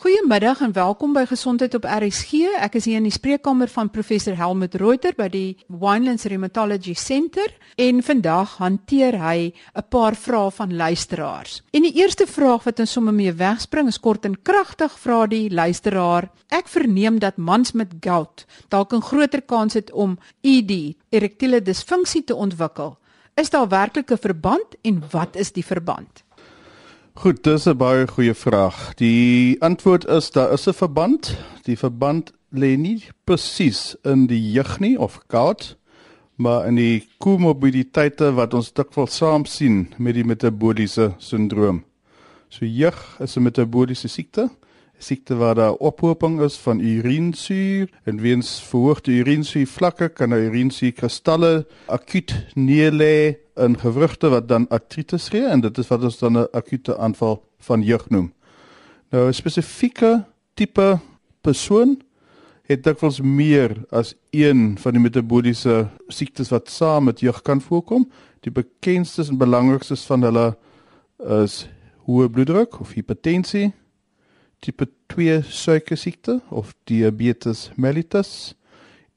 Goeiemiddag 0.00 0.62
en 0.64 0.72
welkom 0.72 1.12
by 1.12 1.26
Gesondheid 1.28 1.74
op 1.76 1.84
RSG. 1.84 2.46
Ek 2.64 2.78
is 2.78 2.86
hier 2.88 3.02
in 3.02 3.04
die 3.04 3.12
spreekkamer 3.12 3.68
van 3.68 3.90
professor 3.92 4.32
Helmut 4.32 4.78
Reuter 4.80 5.12
by 5.12 5.26
die 5.28 5.58
Winelands 5.68 6.24
Rheumatology 6.24 6.94
Center 6.96 7.52
en 7.76 8.00
vandag 8.00 8.54
hanteer 8.62 9.18
hy 9.20 9.52
'n 9.52 9.84
paar 9.92 10.16
vrae 10.16 10.50
van 10.56 10.72
luisteraars. 10.76 11.60
En 11.76 11.82
die 11.82 11.92
eerste 12.00 12.26
vraag 12.26 12.64
wat 12.64 12.80
ons 12.80 12.92
sommer 12.92 13.12
mee 13.12 13.32
wegspring 13.32 13.88
is 13.88 14.00
kort 14.00 14.24
en 14.24 14.42
kragtig 14.42 14.96
vra 14.98 15.26
die 15.26 15.50
luisteraar: 15.50 16.30
Ek 16.48 16.68
verneem 16.68 17.18
dat 17.18 17.36
mans 17.36 17.72
met 17.72 17.92
gout 18.00 18.46
dalk 18.70 18.94
'n 18.94 19.02
groter 19.02 19.42
kans 19.42 19.74
het 19.74 19.92
om 19.92 20.18
ED, 20.40 20.96
erektiele 21.10 21.60
disfunksie 21.60 22.24
te 22.24 22.34
ontwikkel. 22.34 22.96
Is 23.36 23.50
daar 23.50 23.68
werklik 23.68 24.10
'n 24.10 24.16
verband 24.16 24.76
en 24.82 25.02
wat 25.10 25.36
is 25.36 25.52
die 25.52 25.64
verband? 25.64 26.24
Goed, 27.14 27.42
dis 27.42 27.66
'n 27.66 27.76
baie 27.76 28.06
goeie 28.06 28.34
vraag. 28.34 28.94
Die 28.94 29.62
antwoord 29.62 30.06
is 30.06 30.30
daar 30.30 30.52
is 30.52 30.66
'n 30.68 30.72
verband. 30.72 31.36
Die 31.62 31.76
verband 31.76 32.32
lê 32.52 32.76
nie 32.76 33.04
presies 33.24 33.96
in 34.02 34.26
die 34.26 34.52
jeug 34.52 34.78
nie 34.78 34.98
of 34.98 35.20
gout, 35.28 35.76
maar 36.36 36.66
in 36.66 36.74
die 36.74 37.08
komorbiditeite 37.18 38.32
wat 38.34 38.54
ons 38.54 38.72
dikwels 38.72 39.16
saam 39.16 39.44
sien 39.44 39.94
met 39.98 40.14
die 40.14 40.24
metabooliese 40.24 41.14
sindroom. 41.18 41.84
So 42.48 42.64
jeug 42.64 43.16
is 43.20 43.36
'n 43.36 43.42
metabooliese 43.42 44.08
siekte 44.08 44.50
siekte 45.00 45.36
waar 45.40 45.54
daar 45.54 45.78
ophoping 45.80 46.40
is 46.44 46.56
van 46.60 46.80
urinesuur 46.80 47.88
en 48.04 48.20
weens 48.20 48.52
verhoogde 48.68 49.12
urinesuur 49.12 49.66
vlakke 49.66 50.08
kan 50.08 50.32
urinesuur 50.36 50.92
kristalle 50.92 51.66
akuut 51.86 52.34
neerlê 52.54 53.36
in 53.56 53.78
gewrigte 53.80 54.28
wat 54.32 54.48
dan 54.48 54.68
artritis 54.68 55.28
gee 55.32 55.46
en 55.48 55.64
dit 55.64 55.78
is 55.78 55.88
wat 55.88 56.04
ons 56.04 56.18
dan 56.18 56.38
'n 56.38 56.48
akute 56.52 56.96
aanval 56.98 57.42
van 57.58 57.82
jeug 57.82 58.08
noem. 58.10 58.32
Nou 59.10 59.28
'n 59.28 59.34
spesifieke 59.34 60.24
tipe 60.54 60.98
persoon 61.40 61.98
het 62.70 62.84
dikwels 62.84 63.20
meer 63.20 63.74
as 63.90 64.14
een 64.30 64.78
van 64.78 64.92
die 64.92 65.02
metabooliese 65.02 65.88
siektes 66.08 66.50
wat 66.50 66.70
saam 66.70 67.04
met 67.04 67.20
jeug 67.20 67.42
kan 67.42 67.60
voorkom. 67.60 68.10
Die 68.40 68.52
bekendstes 68.52 69.28
en 69.28 69.38
belangrikstes 69.38 70.04
van 70.06 70.22
hulle 70.22 70.56
is 71.42 71.68
hoë 72.06 72.30
bloeddruk 72.30 72.80
of 72.80 72.92
hipertensie, 72.92 73.72
tipe 74.60 74.88
2 75.06 75.42
suikersiekte 75.42 76.40
of 76.50 76.74
diabetes 76.84 77.70
mellitus 77.76 78.54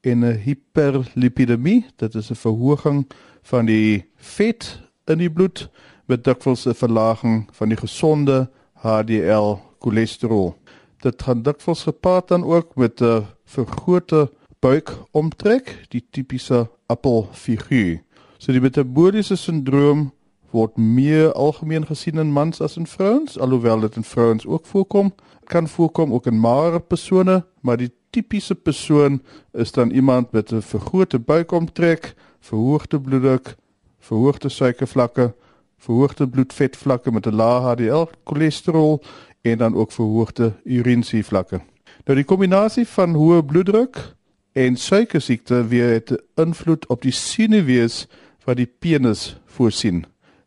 en 0.00 0.24
'n 0.24 0.38
hiperlipidemie, 0.44 1.86
dit 1.96 2.14
is 2.14 2.30
'n 2.30 2.34
verhoging 2.34 3.06
van 3.42 3.66
die 3.66 4.04
vet 4.16 4.80
in 5.06 5.18
die 5.18 5.30
bloed 5.30 5.68
met 6.06 6.24
dikwels 6.24 6.66
'n 6.66 6.74
verlaging 6.74 7.48
van 7.52 7.68
die 7.68 7.78
gesonde 7.78 8.50
HDL 8.74 9.56
cholesterol. 9.78 10.56
Dit 11.00 11.22
kan 11.22 11.42
dikwels 11.42 11.82
gepaard 11.82 12.28
dan 12.28 12.44
ook 12.44 12.76
met 12.76 13.00
'n 13.00 13.26
vergrote 13.44 14.30
buikomtrek, 14.60 15.86
die 15.88 16.04
tipiese 16.10 16.70
appelfiguur. 16.86 18.02
So 18.38 18.52
die 18.52 18.60
metaboliese 18.60 19.36
sindroom 19.36 20.12
word 20.54 20.76
meer 20.78 21.32
algemeen 21.32 21.86
gesien 21.86 22.20
in 22.22 22.30
mans 22.32 22.60
as 22.62 22.76
in 22.78 22.86
vrouens, 22.86 23.38
alhoewel 23.38 23.80
dit 23.82 23.96
in 23.98 24.06
vrouens 24.06 24.46
ook 24.46 24.66
voorkom. 24.66 25.14
Kan 25.50 25.68
voorkom 25.68 26.12
ook 26.14 26.26
in 26.30 26.38
magere 26.40 26.80
persone, 26.80 27.42
maar 27.60 27.76
die 27.76 27.90
tipiese 28.14 28.54
persoon 28.54 29.20
is 29.52 29.72
dan 29.72 29.90
iemand 29.90 30.32
met 30.32 30.52
'n 30.52 30.60
vergrote 30.60 31.18
buikomtrek, 31.18 32.14
verhoogde 32.40 33.00
bloeddruk, 33.00 33.56
verhoogde 33.98 34.48
suikervlakke, 34.48 35.34
verhoogde 35.78 36.28
bloedvetvlakke 36.28 37.12
met 37.12 37.26
'n 37.26 37.34
lae 37.34 37.60
HDL 37.60 38.06
cholesterol 38.24 39.02
en 39.42 39.58
dan 39.58 39.74
ook 39.74 39.92
verhoogde 39.92 40.52
urinesuurvlakke. 40.64 41.60
Nou 42.04 42.16
die 42.16 42.24
kombinasie 42.24 42.86
van 42.86 43.14
hoë 43.14 43.42
bloeddruk 43.42 44.14
en 44.52 44.76
suikersiekte 44.76 45.66
weer 45.66 45.92
het 45.92 46.22
invloed 46.34 46.86
op 46.86 47.02
die 47.02 47.12
sinewees 47.12 48.06
wat 48.44 48.56
die 48.56 48.72
penis 48.78 49.40
voorsien 49.46 50.04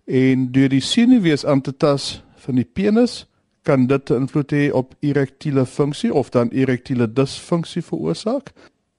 en 0.07 0.51
deur 0.51 0.69
die 0.71 0.81
senuwees 0.81 1.45
aan 1.45 1.61
te 1.61 1.73
tas 1.75 2.23
van 2.45 2.55
die 2.55 2.65
penis 2.65 3.25
kan 3.67 3.87
dit 3.87 4.09
'n 4.09 4.21
invloed 4.23 4.51
hê 4.51 4.71
op 4.71 4.95
erektiele 4.99 5.65
funksie 5.65 6.13
of 6.13 6.29
dan 6.29 6.49
erektiele 6.49 7.13
disfunksie 7.13 7.81
veroorsaak. 7.81 8.53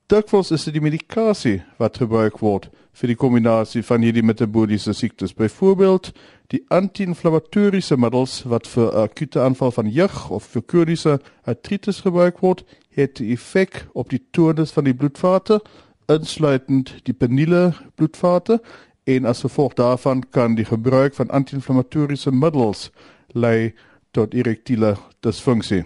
Dikwels 0.07 0.51
is 0.51 0.65
dit 0.65 0.75
die 0.75 0.83
medikasie 0.83 1.63
wat 1.79 1.97
gebruik 1.97 2.39
word 2.39 2.71
vir 2.93 3.09
die 3.09 3.17
kombinasie 3.17 3.83
van 3.83 4.03
hierdie 4.03 4.23
metabooliese 4.23 4.93
siektes. 4.93 5.35
Byvoorbeeld 5.35 6.13
die 6.47 6.65
anti-inflammatoriese 6.69 7.97
middels 7.97 8.43
wat 8.49 8.67
vir 8.67 8.93
akute 9.03 9.41
aanval 9.41 9.71
van 9.71 9.91
jeug 9.91 10.31
of 10.31 10.45
vir 10.45 10.63
kroniese 10.63 11.19
artritis 11.45 12.01
gebruik 12.01 12.41
word, 12.41 12.65
het 12.91 13.21
'n 13.21 13.33
effek 13.33 13.87
op 13.93 14.09
die 14.11 14.23
tonus 14.31 14.71
van 14.71 14.85
die 14.85 14.95
bloedvate, 14.95 15.61
insluitend 16.07 16.95
die 17.05 17.15
peniele 17.15 17.75
bloedvate 17.95 18.61
en 19.09 19.25
as 19.25 19.41
gevolg 19.41 19.75
daarvan 19.75 20.23
kan 20.31 20.55
die 20.55 20.65
gebruik 20.69 21.15
van 21.15 21.31
anti-inflammatoriese 21.31 22.33
middels 22.33 22.91
lei 23.33 23.73
tot 24.11 24.35
erektiele 24.35 24.97
disfunksie. 25.25 25.85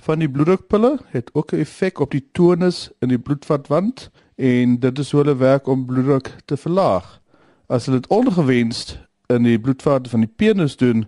Van 0.00 0.22
die 0.22 0.30
bloeddrukpille 0.30 0.98
het 1.06 1.30
ook 1.32 1.52
'n 1.52 1.60
effek 1.66 1.98
op 1.98 2.10
die 2.10 2.28
tonus 2.32 2.90
in 3.00 3.08
die 3.08 3.18
bloedvatwand 3.18 4.10
en 4.36 4.78
dit 4.78 4.98
is 4.98 5.10
hulle 5.12 5.36
werk 5.36 5.66
om 5.66 5.86
bloeddruk 5.86 6.36
te 6.44 6.56
verlaag. 6.56 7.20
As 7.66 7.84
dit 7.84 8.06
ongewenst 8.06 8.98
in 9.26 9.42
die 9.42 9.60
bloedvat 9.60 10.08
van 10.08 10.20
die 10.20 10.32
penis 10.36 10.76
doen, 10.76 11.06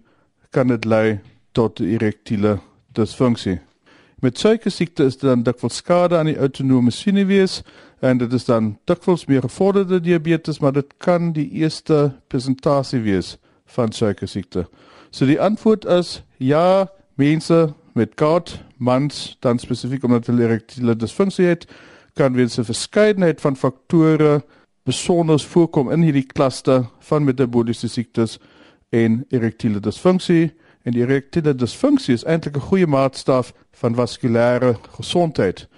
kan 0.50 0.66
dit 0.66 0.84
lei 0.84 1.20
tot 1.52 1.80
erektiele 1.80 2.58
disfunksie. 2.92 3.60
Met 4.22 4.38
suikersiekte 4.38 5.04
is 5.04 5.16
dan 5.18 5.40
dikwels 5.42 5.80
skade 5.80 6.14
aan 6.14 6.28
die 6.30 6.38
autonome 6.38 6.92
senuwees 6.94 7.56
en 8.06 8.20
dit 8.20 8.32
is 8.32 8.44
dan 8.46 8.76
dikwels 8.86 9.24
meer 9.26 9.42
gevorderde 9.42 9.98
diabetes, 10.00 10.60
maar 10.62 10.72
dit 10.76 10.92
kan 11.02 11.32
die 11.34 11.48
eerste 11.58 12.12
presentasie 12.30 13.00
wees 13.02 13.32
van 13.74 13.90
suikersiekte. 13.90 14.68
So 15.10 15.26
die 15.26 15.40
antwoord 15.42 15.88
is 15.90 16.20
ja, 16.38 16.86
mense 17.18 17.74
met 17.98 18.14
gout, 18.14 18.60
mans 18.78 19.36
dan 19.42 19.58
spesifiek 19.58 20.06
omdat 20.06 20.30
hulle 20.30 20.46
erektiele 20.46 20.94
disfunksie 20.96 21.50
het, 21.50 21.66
kan 22.14 22.38
weens 22.38 22.58
'n 22.58 22.70
verskeidenheid 22.70 23.40
van 23.40 23.56
faktore 23.56 24.44
besonders 24.86 25.44
voorkom 25.44 25.90
in 25.90 26.02
hierdie 26.02 26.26
klaste 26.26 26.84
van 27.00 27.24
metabooliese 27.24 27.88
siektes 27.88 28.38
en 28.90 29.24
erektiele 29.28 29.80
disfunksie. 29.80 30.52
En 30.82 30.92
die 30.92 31.02
erektiele 31.02 31.54
disfunksie 31.54 32.14
is 32.14 32.24
eintlik 32.24 32.56
'n 32.56 32.68
goeie 32.68 32.86
maatstaf 32.86 33.52
van 33.70 33.94
vaskulêre 33.94 34.76
gesondheid. 34.98 35.68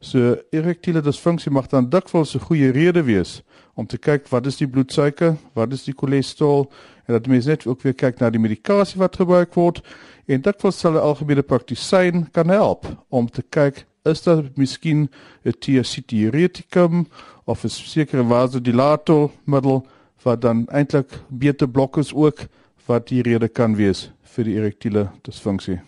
So 0.00 0.36
erektiele 0.50 1.00
disfunksie 1.00 1.52
mag 1.52 1.66
dan 1.66 1.88
dikwels 1.88 2.34
'n 2.34 2.40
goeie 2.40 2.70
rede 2.70 3.02
wees 3.02 3.42
om 3.74 3.86
te 3.86 3.98
kyk 3.98 4.28
wat 4.28 4.46
is 4.46 4.56
die 4.56 4.68
bloedsuiker, 4.68 5.36
wat 5.52 5.72
is 5.72 5.84
die 5.84 5.94
cholesterol 5.96 6.72
en 7.06 7.14
dat 7.14 7.26
mens 7.26 7.46
net 7.46 7.66
ook 7.66 7.82
weer 7.82 7.94
kyk 7.94 8.18
na 8.20 8.30
die 8.30 8.40
medikasie 8.40 8.98
wat 9.00 9.16
gebruik 9.16 9.54
word 9.54 9.80
en 10.26 10.40
dikwels 10.40 10.78
sal 10.78 10.92
'n 10.92 11.02
algemene 11.02 11.42
praktisyn 11.42 12.30
kan 12.32 12.48
help 12.48 12.86
om 13.08 13.30
te 13.30 13.42
kyk 13.42 13.86
is 14.04 14.22
daar 14.22 14.44
miskien 14.54 15.08
'n 15.44 15.52
thiazidiureticum 15.58 17.06
of 17.44 17.64
'n 17.64 17.68
sekere 17.68 18.24
vasodilator 18.24 19.30
middel 19.44 19.86
wat 20.22 20.40
dan 20.40 20.66
eintlik 20.68 21.10
beter 21.28 21.68
blokkers 21.68 22.14
ook 22.14 22.46
wat 22.86 23.08
die 23.08 23.22
rede 23.22 23.48
kan 23.48 23.76
wees 23.76 24.10
vir 24.34 24.44
die 24.44 24.56
erektiele 24.56 25.10
disfunksie. 25.26 25.80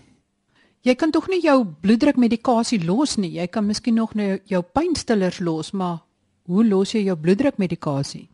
Jy 0.84 0.94
kan 1.00 1.10
tog 1.10 1.31
nie 1.32 1.41
jou 1.41 1.62
bloeddrukmedikasie 1.65 2.82
los 2.84 3.16
nie. 3.16 3.31
Jy 3.38 3.47
kan 3.49 3.65
miskien 3.65 3.97
nog 3.97 4.15
nou 4.15 4.38
jou 4.50 4.60
pynstillers 4.62 5.41
los, 5.41 5.72
maar 5.72 6.03
hoe 6.44 6.65
los 6.69 6.93
jy 6.93 7.06
jou 7.06 7.16
bloeddrukmedikasie? 7.16 8.28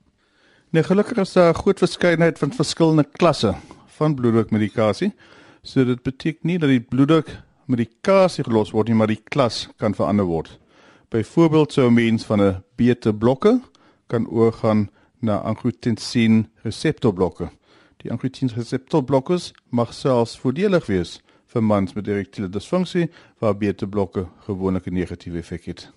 Nee, 0.70 0.82
gelukkig 0.82 1.18
is 1.18 1.32
daar 1.32 1.54
'n 1.54 1.62
groot 1.62 1.78
verskeidenheid 1.78 2.38
van 2.38 2.52
verskillende 2.52 3.04
klasse 3.04 3.54
van 3.86 4.14
bloeddrukmedikasie. 4.14 5.12
So 5.62 5.84
dit 5.84 6.02
beteken 6.02 6.46
nie 6.46 6.58
dat 6.58 6.68
die 6.68 6.80
bloeddrukmedikasie 6.80 8.44
gelos 8.44 8.70
word 8.70 8.88
nie, 8.88 8.96
maar 8.96 9.06
die 9.06 9.22
klas 9.28 9.68
kan 9.76 9.94
verander 9.94 10.24
word. 10.24 10.58
Byvoorbeeld 11.10 11.72
sou 11.72 11.86
'n 11.88 11.94
mens 11.94 12.24
van 12.24 12.40
'n 12.40 12.62
beta 12.76 13.12
blokker 13.12 13.60
kan 14.06 14.28
oorgaan 14.28 14.90
na 15.20 15.36
angiotensin 15.38 16.48
reseptorblokker. 16.62 17.50
Die 18.00 18.10
angiotensin 18.12 18.56
reseptorblokkers 18.56 19.52
mag 19.68 19.92
selfs 19.94 20.38
voordelig 20.40 20.86
wees 20.88 21.18
vir 21.52 21.62
mans 21.62 21.92
met 21.96 22.08
erektiele 22.08 22.48
disfunksie 22.48 23.08
waar 23.42 23.58
beta-blokke 23.58 24.26
gewoonlik 24.46 24.86
'n 24.86 24.94
negatiewe 24.94 25.38
effek 25.38 25.64
het. 25.64 25.90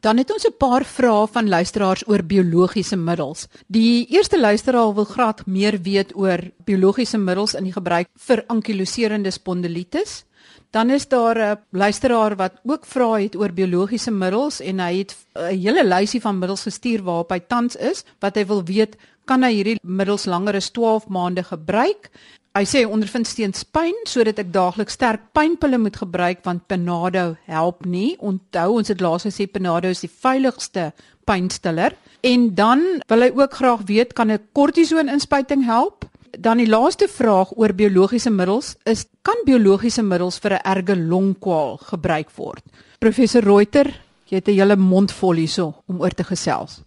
Dan 0.00 0.16
het 0.16 0.32
ons 0.32 0.46
'n 0.46 0.56
paar 0.58 0.84
vrae 0.84 1.26
van 1.26 1.48
luisteraars 1.48 2.08
oor 2.08 2.22
biologiese 2.22 2.96
middels. 2.96 3.46
Die 3.66 4.06
eerste 4.06 4.40
luisteraar 4.40 4.94
wil 4.94 5.04
graag 5.04 5.46
meer 5.46 5.82
weet 5.82 6.16
oor 6.16 6.38
biologiese 6.64 7.18
middels 7.18 7.54
in 7.54 7.64
die 7.64 7.72
gebruik 7.72 8.08
vir 8.16 8.44
ankyloserende 8.46 9.30
spondilitis. 9.30 10.24
Dan 10.70 10.90
is 10.90 11.08
daar 11.08 11.38
'n 11.38 11.58
luisteraar 11.70 12.36
wat 12.36 12.52
ook 12.64 12.86
vra 12.86 13.12
het 13.12 13.36
oor 13.36 13.52
biologiese 13.52 14.10
middels 14.10 14.60
en 14.60 14.78
hy 14.80 14.98
het 14.98 15.16
'n 15.34 15.58
hele 15.58 15.84
lysie 15.84 16.20
van 16.20 16.38
middels 16.38 16.62
gestuur 16.62 17.02
waarop 17.02 17.30
hy 17.30 17.40
tans 17.46 17.76
is 17.76 18.04
wat 18.20 18.34
hy 18.34 18.46
wil 18.46 18.64
weet 18.64 18.96
kan 19.24 19.42
hy 19.42 19.52
hierdie 19.54 19.78
middels 19.82 20.26
langer 20.26 20.56
as 20.56 20.70
12 20.70 21.08
maande 21.08 21.42
gebruik 21.42 22.10
Hy 22.52 22.66
sê 22.68 22.82
ondervind 22.84 23.24
steeds 23.24 23.62
pyn 23.72 23.94
sodat 24.04 24.36
ek 24.42 24.50
daagliks 24.52 24.98
sterk 24.98 25.22
pynpille 25.32 25.78
moet 25.80 25.94
gebruik 25.96 26.42
want 26.44 26.66
Panado 26.68 27.30
help 27.48 27.86
nie. 27.88 28.18
Onthou 28.20 28.74
ons 28.76 28.92
het 28.92 29.00
laas 29.00 29.24
gesê 29.24 29.46
Panado 29.48 29.88
is 29.88 30.02
die 30.04 30.10
veiligste 30.12 30.90
pynstiller. 31.24 31.96
En 32.20 32.50
dan 32.52 32.84
wil 33.08 33.24
hy 33.24 33.30
ook 33.40 33.56
graag 33.56 33.86
weet 33.88 34.12
kan 34.12 34.30
'n 34.30 34.44
kortison-inspuiting 34.52 35.64
help? 35.64 36.04
Dan 36.36 36.58
die 36.58 36.68
laaste 36.68 37.08
vraag 37.08 37.56
oor 37.56 37.72
biologiese 37.72 38.30
middels 38.30 38.76
is 38.84 39.06
kan 39.22 39.40
biologiese 39.46 40.02
middels 40.02 40.38
vir 40.38 40.52
'n 40.52 40.64
erge 40.76 40.96
longkwaal 40.96 41.76
gebruik 41.76 42.30
word? 42.36 42.62
Professor 42.98 43.42
Reuter, 43.42 43.88
jy 44.28 44.36
het 44.36 44.48
'n 44.48 44.58
hele 44.60 44.76
mond 44.76 45.10
vol 45.10 45.32
hierso 45.32 45.74
om 45.88 46.00
oor 46.00 46.12
te 46.12 46.24
gesels. 46.24 46.82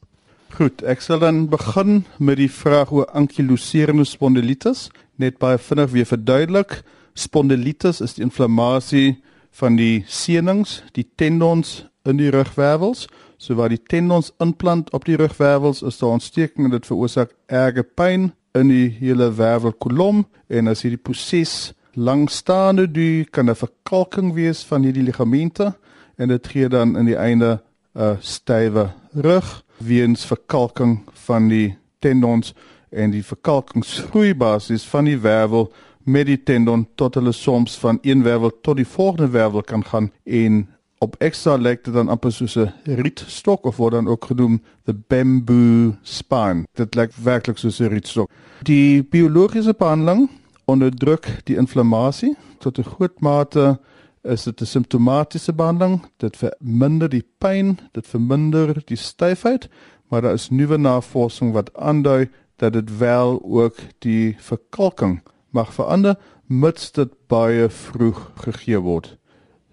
Goed, 0.55 0.85
ek 0.87 1.01
sal 1.03 1.19
dan 1.19 1.49
begin 1.51 2.05
met 2.15 2.37
die 2.39 2.47
vraag 2.47 2.93
oor 2.95 3.09
ankyloserende 3.11 4.05
spondilitis 4.07 4.85
net 5.19 5.35
baie 5.41 5.57
vinnig 5.59 5.89
weer 5.91 6.07
verduidelik. 6.07 6.77
Spondilitis 7.11 7.99
is 8.05 8.15
die 8.15 8.23
inflammasie 8.23 9.17
van 9.59 9.75
die 9.75 10.05
senings, 10.07 10.77
die 10.95 11.03
tendons 11.19 11.81
in 12.07 12.21
die 12.21 12.31
rugwervels. 12.31 13.09
So 13.35 13.59
waar 13.59 13.73
die 13.73 13.81
tendons 13.83 14.31
implant 14.39 14.93
op 14.95 15.03
die 15.03 15.17
rugwervels 15.19 15.83
is 15.83 15.99
daar 15.99 16.15
ontsteking 16.15 16.69
en 16.69 16.77
dit 16.77 16.87
veroorsaak 16.87 17.35
erge 17.51 17.83
pyn 17.83 18.31
in 18.55 18.71
die 18.71 18.87
hele 19.01 19.27
wervelkolom 19.35 20.23
en 20.47 20.71
as 20.71 20.85
hierdie 20.87 21.03
proses 21.03 21.73
langstaande 21.99 22.87
duur 22.87 23.27
kan 23.27 23.51
'n 23.51 23.59
verkalking 23.59 24.31
wees 24.39 24.63
van 24.63 24.87
hierdie 24.87 25.03
ligamente 25.03 25.73
en 26.15 26.31
dit 26.31 26.47
gee 26.47 26.69
dan 26.69 26.95
in 26.95 27.11
die 27.11 27.19
einde 27.19 27.59
'n 27.95 28.17
stywe 28.21 28.93
rug 29.11 29.64
weens 29.77 30.25
verkalking 30.25 31.01
van 31.25 31.47
die 31.47 31.77
tendons 31.99 32.53
en 32.89 33.11
die 33.11 33.23
verkalkingsgroeibasis 33.23 34.85
van 34.85 35.05
die 35.05 35.19
wervel 35.19 35.71
met 36.03 36.25
die 36.29 36.43
tendon 36.43 36.87
tot 36.95 37.15
hulle 37.15 37.31
soms 37.31 37.77
van 37.81 37.97
een 38.01 38.23
wervel 38.23 38.51
tot 38.61 38.77
die 38.77 38.87
volgende 38.87 39.29
wervel 39.29 39.61
kan 39.61 39.85
gaan 39.85 40.11
en 40.23 40.67
op 41.03 41.15
ekstra 41.19 41.55
lyk 41.55 41.83
dit 41.85 41.93
dan 41.93 42.09
amper 42.09 42.31
soos 42.31 42.55
'n 42.57 42.71
rietstok 42.85 43.65
of 43.65 43.77
word 43.77 43.93
dan 43.93 44.07
ook 44.07 44.25
genoem 44.25 44.61
the 44.85 44.93
bamboo 44.93 45.95
spine. 46.01 46.65
Dit 46.73 46.95
lyk 46.95 47.11
werklik 47.23 47.57
soos 47.57 47.79
'n 47.79 47.89
rietstok. 47.89 48.29
Die 48.63 49.03
biologiese 49.03 49.73
behandeling 49.77 50.29
onderdruk 50.65 51.41
die 51.43 51.57
inflammasie 51.57 52.35
tot 52.59 52.77
'n 52.77 52.83
groot 52.83 53.19
mate 53.19 53.79
is 54.25 54.43
dit 54.43 54.61
'n 54.61 54.65
simptomatiese 54.65 55.53
behandeling 55.53 56.05
dit 56.17 56.37
verminder 56.37 57.09
die 57.09 57.25
pyn 57.37 57.77
dit 57.91 58.07
verminder 58.07 58.81
die 58.85 58.97
styfheid 58.97 59.69
maar 60.09 60.21
daar 60.21 60.33
is 60.33 60.49
nuwe 60.49 60.77
navorsing 60.77 61.53
wat 61.53 61.73
aandui 61.73 62.29
dat 62.55 62.73
dit 62.73 62.97
wel 62.97 63.41
ook 63.43 63.75
die 63.99 64.35
verkalking 64.39 65.21
mag 65.49 65.73
verander 65.73 66.15
mits 66.45 66.91
dit 66.91 67.11
baie 67.27 67.69
vroeg 67.69 68.31
gegee 68.35 68.79
word. 68.79 69.15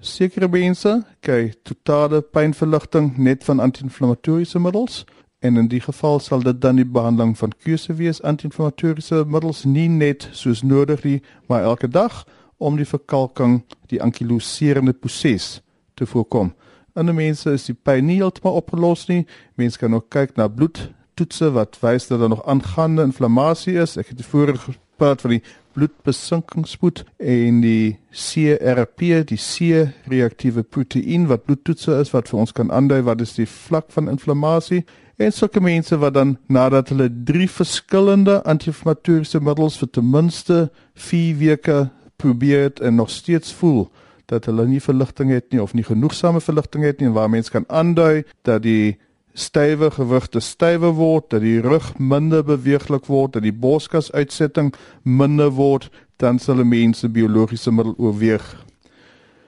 Sekere 0.00 0.48
mense 0.48 1.02
kry 1.20 1.52
totale 1.62 2.22
pynverligting 2.22 3.16
net 3.18 3.44
van 3.44 3.60
anti-inflammatoriese 3.60 4.58
middels 4.58 5.04
en 5.42 5.56
in 5.56 5.68
die 5.68 5.80
geval 5.82 6.20
sal 6.20 6.42
dit 6.42 6.60
dan 6.62 6.78
die 6.78 6.86
behandeling 6.86 7.36
van 7.38 7.52
keuse 7.64 7.94
wees 7.98 8.22
anti-inflammatoriese 8.22 9.24
middels 9.26 9.64
nie 9.64 9.88
net 9.88 10.28
soos 10.32 10.62
nodig 10.62 11.04
nie, 11.04 11.20
maar 11.46 11.62
elke 11.62 11.88
dag 11.88 12.24
om 12.62 12.78
die 12.78 12.88
verkalking, 12.88 13.60
die 13.90 14.00
ankyloserende 14.02 14.94
proses 14.94 15.60
te 15.98 16.06
voorkom. 16.06 16.52
Ander 16.94 17.16
mense 17.16 17.52
is 17.56 17.68
die 17.68 17.76
pyn 17.76 18.06
nie 18.06 18.18
heeltemal 18.20 18.58
opgelos 18.60 19.06
nie. 19.08 19.22
Mense 19.60 19.80
kan 19.80 19.96
ook 19.96 20.10
kyk 20.12 20.36
na 20.36 20.48
bloed 20.48 20.90
toetse 21.16 21.52
wat 21.54 21.78
wys 21.80 22.08
dat 22.10 22.20
daar 22.20 22.32
nog 22.32 22.44
aangaande 22.48 23.06
inflammasie 23.08 23.78
is. 23.80 23.96
Ek 24.00 24.12
het 24.12 24.20
tevore 24.20 24.56
gepraat 24.60 25.24
van 25.24 25.36
die 25.36 25.42
bloedbesinkingsspoed 25.72 27.04
en 27.16 27.62
die 27.64 27.96
CRP, 28.12 29.22
die 29.28 29.40
C-reaktiewe 29.40 30.64
proteïen 30.68 31.30
wat 31.30 31.46
bloedtoetse 31.48 31.96
is 32.00 32.12
wat 32.12 32.28
vir 32.28 32.42
ons 32.44 32.52
kan 32.52 32.72
aandui 32.72 33.00
wat 33.08 33.24
is 33.24 33.32
die 33.38 33.48
vlak 33.48 33.88
van 33.96 34.10
inflammasie. 34.12 34.82
En 35.16 35.32
sulke 35.32 35.60
mense 35.64 35.96
wat 35.96 36.16
dan 36.18 36.36
nadat 36.52 36.92
hulle 36.92 37.08
drie 37.24 37.48
verskillende 37.48 38.40
anti-inflammatoriese 38.48 39.40
middels 39.40 39.78
vir 39.80 39.90
ten 39.96 40.08
minste 40.12 40.62
4 41.08 41.36
weke 41.40 41.78
probeer 42.22 42.62
het 42.68 42.80
en 42.80 42.94
nog 42.94 43.10
steeds 43.10 43.52
voel 43.52 43.90
dat 44.30 44.46
hulle 44.48 44.66
nie 44.66 44.80
verligting 44.80 45.30
het 45.34 45.50
nie 45.52 45.62
of 45.62 45.74
nie 45.74 45.84
genoegsame 45.84 46.40
verligting 46.40 46.84
het 46.86 47.00
nie 47.00 47.10
en 47.10 47.16
waar 47.16 47.30
mense 47.30 47.50
kan 47.50 47.66
aandui 47.68 48.22
dat 48.48 48.62
die 48.62 48.98
stywe 49.32 49.90
gewigte 49.90 50.40
stywe 50.40 50.92
word, 50.96 51.30
dat 51.32 51.40
die 51.40 51.60
rug 51.60 51.92
minder 51.98 52.44
beweeglik 52.44 53.08
word, 53.08 53.32
dat 53.36 53.46
die 53.46 53.52
borskas 53.52 54.12
uitsetting 54.12 54.74
minder 55.02 55.50
word, 55.56 55.90
dan 56.16 56.38
sal 56.38 56.60
'n 56.60 56.68
mens 56.68 57.02
'n 57.04 57.12
biologiese 57.12 57.72
middel 57.72 57.94
oorweeg. 57.98 58.64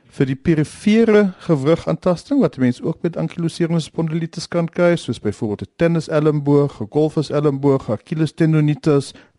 Vir 0.09 0.27
die 0.27 0.37
perifere 0.37 1.33
gewrigaantasting 1.39 2.41
wat 2.41 2.57
mense 2.57 2.83
ook 2.83 3.03
met 3.03 3.17
ankyloserende 3.17 3.81
spondilitis 3.81 4.49
kan 4.49 4.69
kry, 4.69 4.97
soos 4.97 5.21
byvoorbeeld 5.21 5.63
'n 5.63 5.73
tennis 5.77 6.09
elmboog, 6.09 6.81
'n 6.81 6.87
golfers 6.91 7.31
elmboog, 7.31 7.89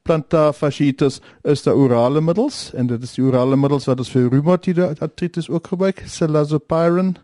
Plantar 0.06 0.54
fasciitis, 0.54 1.16
is 1.42 1.64
daar 1.66 1.76
orale 1.82 2.22
middels 2.22 2.70
en 2.78 2.88
dit 2.88 3.04
is 3.04 3.16
die 3.18 3.24
orale 3.26 3.58
middels 3.58 3.88
wat 3.90 4.04
ons 4.04 4.12
vir 4.14 4.28
reumatoïde 4.30 4.92
artritis 5.02 5.50
ook 5.50 5.72
gebruik, 5.72 6.04
cilazopirin, 6.06 7.16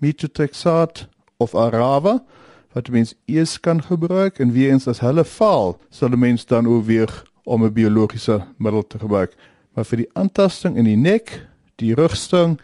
methotrexate 0.00 1.04
of 1.36 1.52
Arava 1.54 2.22
wat 2.72 2.88
mens 2.88 3.12
eers 3.28 3.58
kan 3.60 3.82
gebruik 3.82 4.38
en 4.40 4.54
wie 4.56 4.70
eens 4.70 4.88
as 4.88 5.02
hulle 5.04 5.24
faal, 5.24 5.76
sal 5.90 6.16
mens 6.16 6.46
dan 6.48 6.68
oorweeg 6.70 7.12
om 7.44 7.64
'n 7.64 7.72
biologiese 7.72 8.40
middel 8.56 8.86
te 8.86 8.98
gebruik. 8.98 9.36
Maar 9.74 9.84
vir 9.84 9.96
die 9.96 10.10
aantasting 10.12 10.76
in 10.76 10.84
die 10.84 10.96
nek, 10.96 11.46
die 11.76 11.94
rugstring 11.94 12.60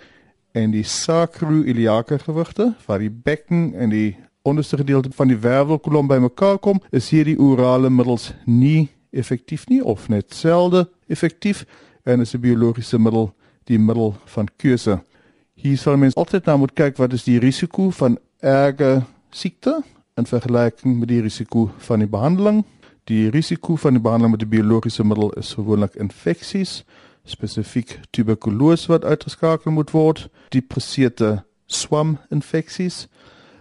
en 0.53 0.71
die 0.71 0.85
sacroiliaca 0.85 2.19
gewigte, 2.19 2.75
waar 2.87 2.99
die 2.99 3.11
bekken 3.11 3.75
en 3.75 3.91
die 3.91 4.17
onderste 4.43 4.77
gedeelte 4.77 5.11
van 5.13 5.29
die 5.29 5.39
wervelkolom 5.39 6.07
bymekaar 6.07 6.59
kom, 6.59 6.81
is 6.91 7.11
hierdie 7.11 7.39
orale 7.39 7.91
middels 7.91 8.33
nie 8.45 8.89
effektief 9.11 9.69
nie 9.69 9.85
of 9.85 10.09
net 10.09 10.35
selde 10.35 10.89
effektief 11.07 11.65
en 12.05 12.21
is 12.21 12.35
'n 12.35 12.41
biologiese 12.41 12.99
middel 12.99 13.35
die 13.65 13.79
middel 13.79 14.15
van 14.25 14.49
keuse. 14.57 15.01
Hier 15.55 15.79
sal 15.79 15.97
mens 15.97 16.15
altyd 16.15 16.45
na 16.45 16.57
moet 16.57 16.73
kyk 16.73 16.97
wat 16.97 17.13
is 17.13 17.25
die 17.25 17.39
risiko 17.39 17.91
van 17.91 18.19
erge 18.41 19.03
siekte 19.31 19.83
in 20.15 20.27
vergelyking 20.27 20.99
met 20.99 21.09
die 21.09 21.21
risiko 21.21 21.71
van 21.79 21.99
die 21.99 22.09
behandeling. 22.09 22.65
Die 23.05 23.29
risiko 23.31 23.77
van 23.77 23.93
die 23.93 24.03
behandeling 24.03 24.37
met 24.37 24.43
'n 24.43 24.49
biologiese 24.49 25.05
middel 25.05 25.33
is 25.33 25.55
gewoonlik 25.55 25.95
infeksies, 25.95 26.85
spesifiek 27.25 28.01
tuberkulose 28.11 28.87
wat 28.89 29.05
uitgeskakel 29.05 29.71
moet 29.71 29.91
word, 29.91 30.29
depressiewe 30.49 31.45
swaminfeksies. 31.67 33.09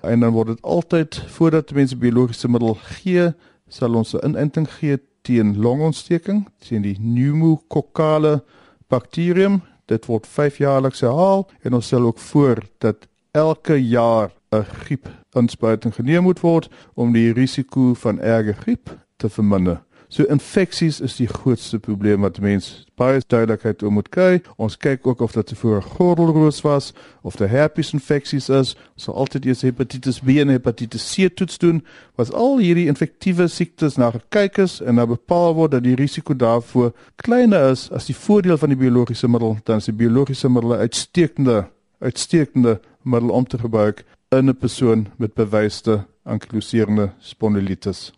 En 0.01 0.19
dan 0.19 0.31
word 0.31 0.47
dit 0.47 0.61
altyd 0.61 1.23
voordat 1.27 1.73
mense 1.73 1.97
biologiese 1.97 2.47
middel 2.47 2.73
gee, 2.73 3.33
sal 3.67 3.95
ons 3.95 4.13
'n 4.13 4.25
inenting 4.25 4.69
gee 4.69 4.99
teen 5.25 5.55
longontsteking, 5.61 6.45
teen 6.61 6.85
die 6.85 6.95
pneumokokkale 6.99 8.43
bakterium. 8.91 9.61
Dit 9.89 10.07
word 10.09 10.27
5 10.29 10.61
jaarliks 10.61 11.03
herhaal 11.05 11.45
en 11.65 11.77
ons 11.77 11.89
sal 11.91 12.05
ook 12.05 12.21
voor 12.21 12.63
dat 12.83 13.07
elke 13.35 13.77
jaar 13.81 14.31
'n 14.51 14.63
griepinspuiting 14.63 15.93
geneem 15.93 16.23
moet 16.23 16.39
word 16.39 16.69
om 16.93 17.13
die 17.13 17.33
risiko 17.33 17.93
van 17.93 18.19
erge 18.19 18.53
griep 18.53 18.89
te 19.17 19.29
verminder. 19.29 19.83
So 20.15 20.23
infeksies 20.31 21.01
is 21.03 21.17
die 21.19 21.27
grootste 21.27 21.75
probleem 21.83 22.21
wat 22.23 22.37
mense 22.39 22.85
baie 22.95 23.19
duidelikheid 23.19 23.81
oor 23.83 23.91
moet 23.91 24.07
kry. 24.15 24.37
Ons 24.55 24.77
kyk 24.79 25.03
ook 25.11 25.19
of 25.25 25.33
dit 25.35 25.49
tevore 25.49 25.81
gordelroos 25.83 26.61
was 26.63 26.93
of 27.27 27.35
dit 27.35 27.51
herpes 27.51 27.91
infeksies 27.97 28.47
is. 28.47 28.71
Ons 28.95 29.09
sal 29.09 29.19
altyd 29.25 29.49
eers 29.49 29.65
hepatitis 29.67 30.21
B 30.23 30.37
en 30.39 30.55
hepatitis 30.55 31.09
C 31.11 31.27
toets 31.27 31.59
doen. 31.59 31.83
Was 32.15 32.31
al 32.31 32.63
hierdie 32.63 32.87
infektiewe 32.87 33.49
siektes 33.51 33.99
na 33.99 34.13
gekyk 34.15 34.63
is 34.63 34.79
en 34.79 35.01
nou 35.01 35.09
bepaal 35.17 35.51
word 35.59 35.75
dat 35.75 35.83
die 35.83 35.99
risiko 35.99 36.31
daarvoor 36.31 36.93
kleiner 37.19 37.73
is 37.75 37.89
as 37.91 38.07
die 38.07 38.15
voordeel 38.15 38.61
van 38.63 38.71
die 38.71 38.79
biologiese 38.87 39.27
middel, 39.27 39.57
dan 39.67 39.83
is 39.83 39.91
die 39.91 39.99
biologiese 39.99 40.47
middel 40.47 40.79
uitstekende 40.79 41.65
uitstekende 41.99 42.79
middel 43.03 43.35
om 43.35 43.43
te 43.43 43.59
gebruik 43.59 44.05
in 44.31 44.47
'n 44.47 44.55
persoon 44.55 45.09
met 45.17 45.35
bewyste 45.35 46.05
ankyloserende 46.23 47.11
spondilitis. 47.19 48.13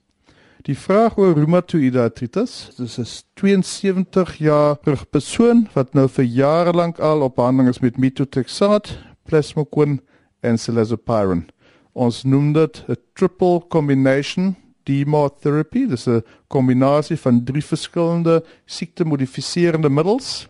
Die 0.67 0.75
vraag 0.75 1.15
oor 1.15 1.31
reumatoïde 1.37 2.01
artritis, 2.03 2.75
dis 2.75 2.97
'n 2.99 3.05
72 3.39 4.35
jarige 4.37 5.05
persoon 5.05 5.67
wat 5.73 5.93
nou 5.93 6.07
vir 6.09 6.25
jare 6.25 6.73
lank 6.73 6.99
al 6.99 7.21
op 7.21 7.35
behandeling 7.35 7.69
is 7.69 7.79
met 7.79 7.97
methotrexate, 7.97 8.89
plasmocin 9.23 10.01
en 10.41 10.57
cilazopirin. 10.57 11.47
Ons 11.93 12.23
noem 12.23 12.51
dit 12.53 12.83
'n 12.87 12.95
triple 13.13 13.67
combination 13.67 14.55
chemotherapy, 14.83 15.87
dis 15.87 16.07
'n 16.07 16.23
kombinasie 16.47 17.17
van 17.17 17.43
drie 17.43 17.63
verskillende 17.63 18.43
siektemodifiserende 18.65 19.89
middels 19.89 20.47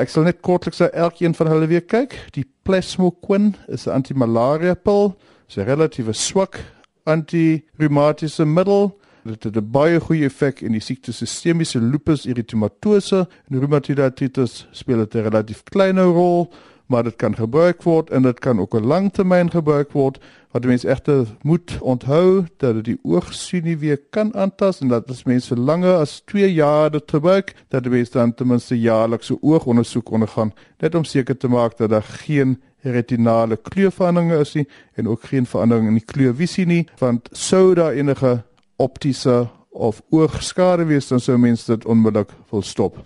ek 0.00 0.08
sal 0.08 0.24
net 0.24 0.40
kortliks 0.40 0.80
na 0.80 0.88
elkeen 0.96 1.34
van 1.36 1.50
hulle 1.52 1.66
weer 1.66 1.84
kyk. 1.84 2.16
Die 2.32 2.46
Plasmoquin 2.64 3.54
is 3.68 3.86
'n 3.86 3.90
antimalaria 3.90 4.74
pil. 4.74 5.16
'n 5.56 5.64
relatief 5.64 6.08
swak 6.12 6.60
anti-reumatiese 7.04 8.44
middel. 8.44 8.98
Dit 9.24 9.44
het 9.44 9.56
'n 9.56 9.70
baie 9.70 10.00
goeie 10.00 10.24
effek 10.24 10.60
in 10.60 10.72
die 10.72 10.80
siekte 10.80 11.12
sistemiese 11.12 11.80
lupus 11.80 12.24
erythematose 12.26 13.28
en 13.48 13.58
rheumatoid 13.58 13.98
arthritis 13.98 14.66
speel 14.72 14.96
dit 14.96 15.14
'n 15.14 15.22
relatief 15.28 15.62
klein 15.62 15.98
rol, 15.98 16.52
maar 16.86 17.04
dit 17.04 17.16
kan 17.16 17.34
gebruik 17.34 17.82
word 17.82 18.10
en 18.10 18.22
dit 18.22 18.38
kan 18.38 18.60
ook 18.60 18.74
'n 18.74 18.84
langtermyn 18.84 19.50
gebruik 19.50 19.92
word. 19.92 20.18
Wat 20.50 20.64
mense 20.64 20.88
egter 20.88 21.26
moet 21.42 21.78
onthou 21.80 22.44
dat 22.56 22.74
dit 22.74 22.84
die 22.84 22.98
oogsien 23.02 23.64
nie 23.64 23.78
weer 23.78 24.00
kan 24.10 24.34
aantas 24.34 24.80
en 24.80 24.88
dat 24.88 25.10
as 25.10 25.24
mense 25.24 25.56
langer 25.56 25.94
as 25.94 26.22
2 26.24 26.52
jaar 26.52 26.90
dit 26.90 27.10
gebruik, 27.10 27.54
dat 27.68 27.88
mense 27.88 28.12
dan 28.12 28.34
ten 28.34 28.46
minste 28.46 28.80
jaarlikse 28.80 29.42
oogondersoek 29.42 30.10
ondergaan, 30.10 30.52
net 30.78 30.94
om 30.94 31.04
seker 31.04 31.36
te 31.36 31.48
maak 31.48 31.76
dat 31.76 31.90
daar 31.90 32.02
geen 32.02 32.60
retinale 32.80 33.56
kleurveranderinge 33.56 34.38
is 34.38 34.54
nie 34.54 34.68
en 34.94 35.08
ook 35.08 35.22
geen 35.22 35.46
verandering 35.46 35.88
in 35.88 35.94
die 35.94 36.04
kleurvisie 36.04 36.66
nie, 36.66 36.88
want 36.98 37.28
sou 37.32 37.74
daar 37.74 37.92
enige 37.92 38.42
optiese 38.82 39.46
of 39.72 40.02
oogskade 40.10 40.84
wees 40.90 41.08
dan 41.08 41.22
sou 41.22 41.38
mense 41.38 41.70
dit 41.70 41.88
onmiddellik 41.88 42.34
wil 42.50 42.62
stop. 42.62 43.00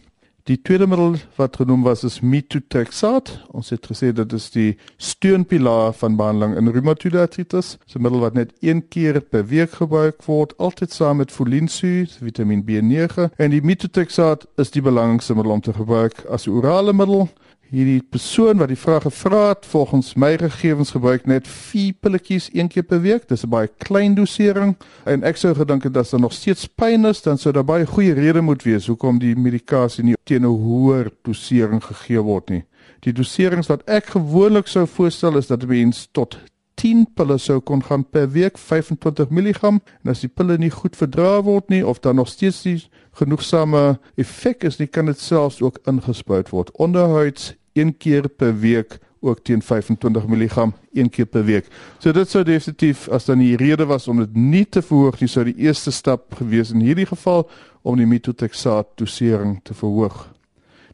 Die 0.46 0.60
tweede 0.62 0.86
middel 0.86 1.16
wat 1.34 1.56
genoem 1.58 1.82
was 1.82 2.04
is 2.06 2.20
methotrexate. 2.22 3.40
Ons 3.50 3.72
het 3.74 3.86
gesê 3.90 4.12
dit 4.14 4.34
is 4.36 4.44
die 4.54 4.76
steunpilaar 5.02 5.90
van 5.98 6.14
behandeling 6.18 6.54
in 6.60 6.70
reumatoïde 6.70 7.18
artritis. 7.18 7.72
Dit 7.80 7.88
is 7.88 7.96
'n 7.98 8.02
middel 8.02 8.20
wat 8.20 8.34
net 8.34 8.52
een 8.60 8.88
keer 8.88 9.20
per 9.20 9.46
week 9.46 9.72
gebruik 9.72 10.22
word, 10.22 10.54
altyd 10.58 10.92
saam 10.92 11.16
met 11.16 11.32
folinsuur, 11.32 12.06
Vitamiin 12.22 12.62
B9 12.62 13.34
en 13.36 13.50
die 13.50 13.62
methotrexate 13.62 14.46
is 14.56 14.70
die 14.70 14.82
belangrikste 14.82 15.34
middel 15.34 15.52
om 15.52 15.60
te 15.60 15.72
gebruik 15.72 16.24
as 16.30 16.46
orale 16.46 16.92
middel. 16.92 17.28
Hierdie 17.66 17.98
persoon 17.98 18.60
wat 18.62 18.70
die 18.70 18.78
vraag 18.78 19.02
gevra 19.02 19.48
het, 19.48 19.64
volgens 19.66 20.12
my 20.14 20.36
gegevens 20.38 20.92
gebruik 20.94 21.24
net 21.26 21.48
4 21.50 21.96
pilletjies 21.98 22.46
een 22.54 22.68
keer 22.70 22.84
per 22.86 23.00
week. 23.02 23.26
Dis 23.28 23.42
'n 23.42 23.50
baie 23.50 23.68
klein 23.78 24.14
dosering 24.14 24.76
en 25.04 25.24
ek 25.24 25.36
sou 25.36 25.54
gedink 25.54 25.82
het 25.82 25.94
dat 25.94 26.10
daar 26.10 26.20
nog 26.20 26.32
steeds 26.32 26.66
pyn 26.66 27.04
is, 27.04 27.22
dan 27.22 27.38
sou 27.38 27.52
daar 27.52 27.64
baie 27.64 27.86
goeie 27.86 28.14
rede 28.14 28.40
moet 28.40 28.62
wees 28.62 28.86
hoekom 28.86 29.18
die 29.18 29.34
medikasie 29.34 30.04
nie 30.04 30.14
teen 30.24 30.42
'n 30.42 30.62
hoër 30.62 31.10
dosering 31.22 31.82
gegee 31.82 32.22
word 32.22 32.50
nie. 32.50 32.64
Die 33.00 33.12
doserings 33.12 33.66
wat 33.66 33.82
ek 33.88 34.06
gewoonlik 34.06 34.66
sou 34.66 34.86
voorstel 34.86 35.36
is 35.36 35.46
dat 35.46 35.62
'n 35.62 35.68
mens 35.68 36.08
tot 36.12 36.38
10 36.76 37.06
pille 37.16 37.38
sou 37.40 37.60
kon 37.60 37.82
gaan 37.82 38.04
per 38.04 38.28
week 38.34 38.58
25 38.58 39.30
mg 39.32 39.62
en 39.64 40.12
as 40.12 40.22
die 40.24 40.32
pille 40.32 40.58
nie 40.60 40.70
goed 40.70 40.96
verdra 40.96 41.40
word 41.46 41.70
nie 41.72 41.82
of 41.86 42.02
daar 42.04 42.14
nog 42.14 42.28
steeds 42.28 42.64
nie 42.68 42.76
genoegsame 43.20 43.98
effek 44.20 44.64
is 44.68 44.78
nie 44.80 44.88
kan 44.88 45.08
dit 45.08 45.20
selfs 45.20 45.62
ook 45.64 45.80
ingespuit 45.88 46.52
word 46.52 46.72
onderhuids 46.76 47.54
een 47.76 47.96
keer 47.96 48.28
per 48.28 48.52
week 48.60 48.98
ook 49.20 49.40
teen 49.42 49.62
25 49.62 50.26
mg 50.26 50.66
een 50.92 51.10
keer 51.10 51.26
per 51.26 51.44
week. 51.44 51.66
So 51.98 52.12
dit 52.12 52.30
sou 52.30 52.44
definitief 52.44 53.08
as 53.08 53.24
dan 53.24 53.40
die 53.42 53.56
rede 53.56 53.86
was 53.86 54.08
om 54.08 54.20
dit 54.22 54.34
nie 54.34 54.64
te 54.68 54.82
verhoog 54.82 55.20
nie 55.20 55.28
sou 55.28 55.44
die 55.48 55.56
eerste 55.66 55.90
stap 55.90 56.36
gewees 56.38 56.72
in 56.74 56.84
hierdie 56.84 57.08
geval 57.08 57.46
om 57.82 57.96
die 57.96 58.06
methotrexate 58.06 59.02
dosering 59.02 59.58
te 59.64 59.74
verhoog. 59.74 60.26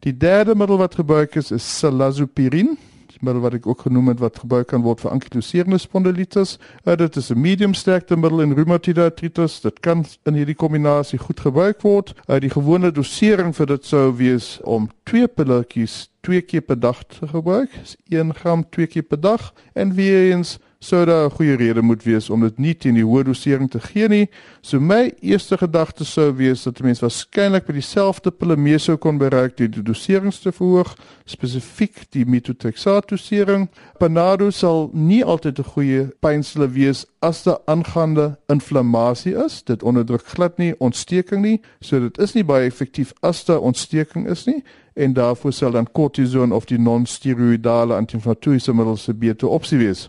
Die 0.03 0.17
derde 0.17 0.55
middel 0.55 0.81
wat 0.81 0.95
gebruik 0.99 1.37
is 1.37 1.51
is 1.51 1.67
cilazopirin 1.79 2.77
middel 3.21 3.43
wat 3.43 3.55
ek 3.55 3.67
ook 3.67 3.81
genoem 3.87 4.09
het 4.09 4.19
wat 4.23 4.39
gebruik 4.39 4.67
kan 4.73 4.83
word 4.83 5.01
vir 5.01 5.11
ankyloserende 5.11 5.79
spondilitis. 5.79 6.59
Uh, 6.85 6.97
dit 6.97 7.17
is 7.17 7.31
'n 7.31 7.41
medium 7.41 7.75
sterkte 7.75 8.17
middel 8.17 8.41
in 8.41 8.55
reumatoïde 8.55 9.03
artritis. 9.03 9.61
Dit 9.61 9.81
kan 9.81 10.05
in 10.25 10.35
hierdie 10.35 10.55
kombinasie 10.55 11.19
goed 11.19 11.41
gebruik 11.41 11.83
word. 11.83 12.15
Uh, 12.29 12.41
die 12.41 12.51
gewone 12.51 12.93
dosering 12.93 13.55
vir 13.55 13.67
dit 13.67 13.85
sou 13.85 14.17
wees 14.17 14.61
om 14.63 14.89
twee 15.05 15.29
pilletjies 15.29 16.09
twee 16.21 16.41
keer 16.41 16.63
per 16.63 16.81
dag 16.81 17.05
te 17.05 17.29
gebruik. 17.29 17.71
Dis 17.81 17.97
1 18.09 18.35
gram 18.35 18.65
twee 18.71 18.87
keer 18.87 19.03
per 19.03 19.21
dag 19.21 19.53
en 19.75 19.95
weer 19.95 20.31
eens 20.33 20.59
sou 20.83 21.05
daar 21.07 21.27
'n 21.27 21.31
goeie 21.31 21.57
rede 21.57 21.83
moet 21.83 22.03
wees 22.03 22.31
om 22.31 22.41
dit 22.41 22.59
nie 22.59 22.75
teen 22.75 22.95
die 22.95 23.05
hoë 23.05 23.23
dosering 23.25 23.71
te 23.71 23.81
gee 23.81 24.09
nie. 24.09 24.29
So 24.63 24.81
my 24.81 25.13
eerste 25.21 25.57
gedagte 25.57 26.05
sou 26.05 26.33
wees 26.37 26.63
dat 26.63 26.81
mense 26.81 27.01
waarskynlik 27.01 27.67
by 27.67 27.73
dieselfde 27.73 28.31
pille 28.31 28.57
mee 28.57 28.79
sou 28.79 28.97
kon 28.97 29.19
bereik 29.19 29.57
die, 29.57 29.69
die 29.69 29.83
doserings 29.83 30.41
te 30.41 30.53
verhoog, 30.53 30.97
spesifiek 31.25 32.11
die 32.11 32.25
methotrexate 32.25 33.07
dosering. 33.09 33.69
Panado 33.99 34.51
sal 34.51 34.91
nie 34.93 35.25
altyd 35.25 35.59
'n 35.59 35.65
goeie 35.65 36.11
pynstiller 36.21 36.73
wees 36.73 37.07
as 37.21 37.43
daar 37.43 37.59
aangaande 37.67 38.37
inflammasie 38.49 39.45
is. 39.45 39.63
Dit 39.63 39.83
onderdruk 39.83 40.27
glad 40.27 40.59
nie 40.59 40.75
ontsteking 40.79 41.43
nie, 41.43 41.61
so 41.81 42.01
dit 42.01 42.19
is 42.19 42.35
nie 42.35 42.45
baie 42.45 42.67
effektief 42.67 43.13
as 43.23 43.45
daar 43.45 43.61
ontsteking 43.61 44.29
is 44.29 44.47
nie 44.47 44.65
en 44.95 45.13
daarvoor 45.13 45.53
sal 45.53 45.71
dan 45.71 45.93
kortison 45.93 46.53
of 46.53 46.65
die 46.65 46.79
non-steroidale 46.79 47.95
anti-inflammatoriese 47.95 48.75
middels 48.75 49.09
'n 49.09 49.19
beter 49.19 49.49
opsie 49.49 49.79
wees. 49.79 50.09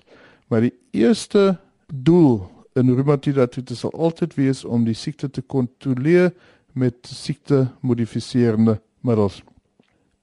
Maar 0.54 0.68
die 0.68 0.76
eerste 1.02 1.56
doel 1.90 2.44
in 2.78 2.92
reumatoïde 2.94 3.42
artritis 3.42 3.80
sal 3.82 3.94
altyd 3.98 4.36
wees 4.38 4.60
om 4.62 4.84
die 4.86 4.94
siekte 4.94 5.26
te 5.34 5.42
kontroleer 5.42 6.30
met 6.78 7.10
siekte 7.10 7.64
modifiserende 7.82 8.76
middels. 9.02 9.40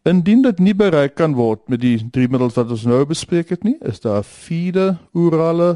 Indien 0.06 0.44
dit 0.46 0.62
nie 0.62 0.74
bereik 0.78 1.16
kan 1.18 1.34
word 1.34 1.66
met 1.66 1.82
die 1.82 1.96
drie 2.14 2.28
middels 2.30 2.54
wat 2.54 2.70
ons 2.70 2.86
nou 2.86 3.02
bespreek 3.10 3.50
het 3.56 3.66
nie, 3.66 3.74
is 3.82 3.98
daar 4.06 4.22
vierde 4.22 4.92
orale 5.18 5.72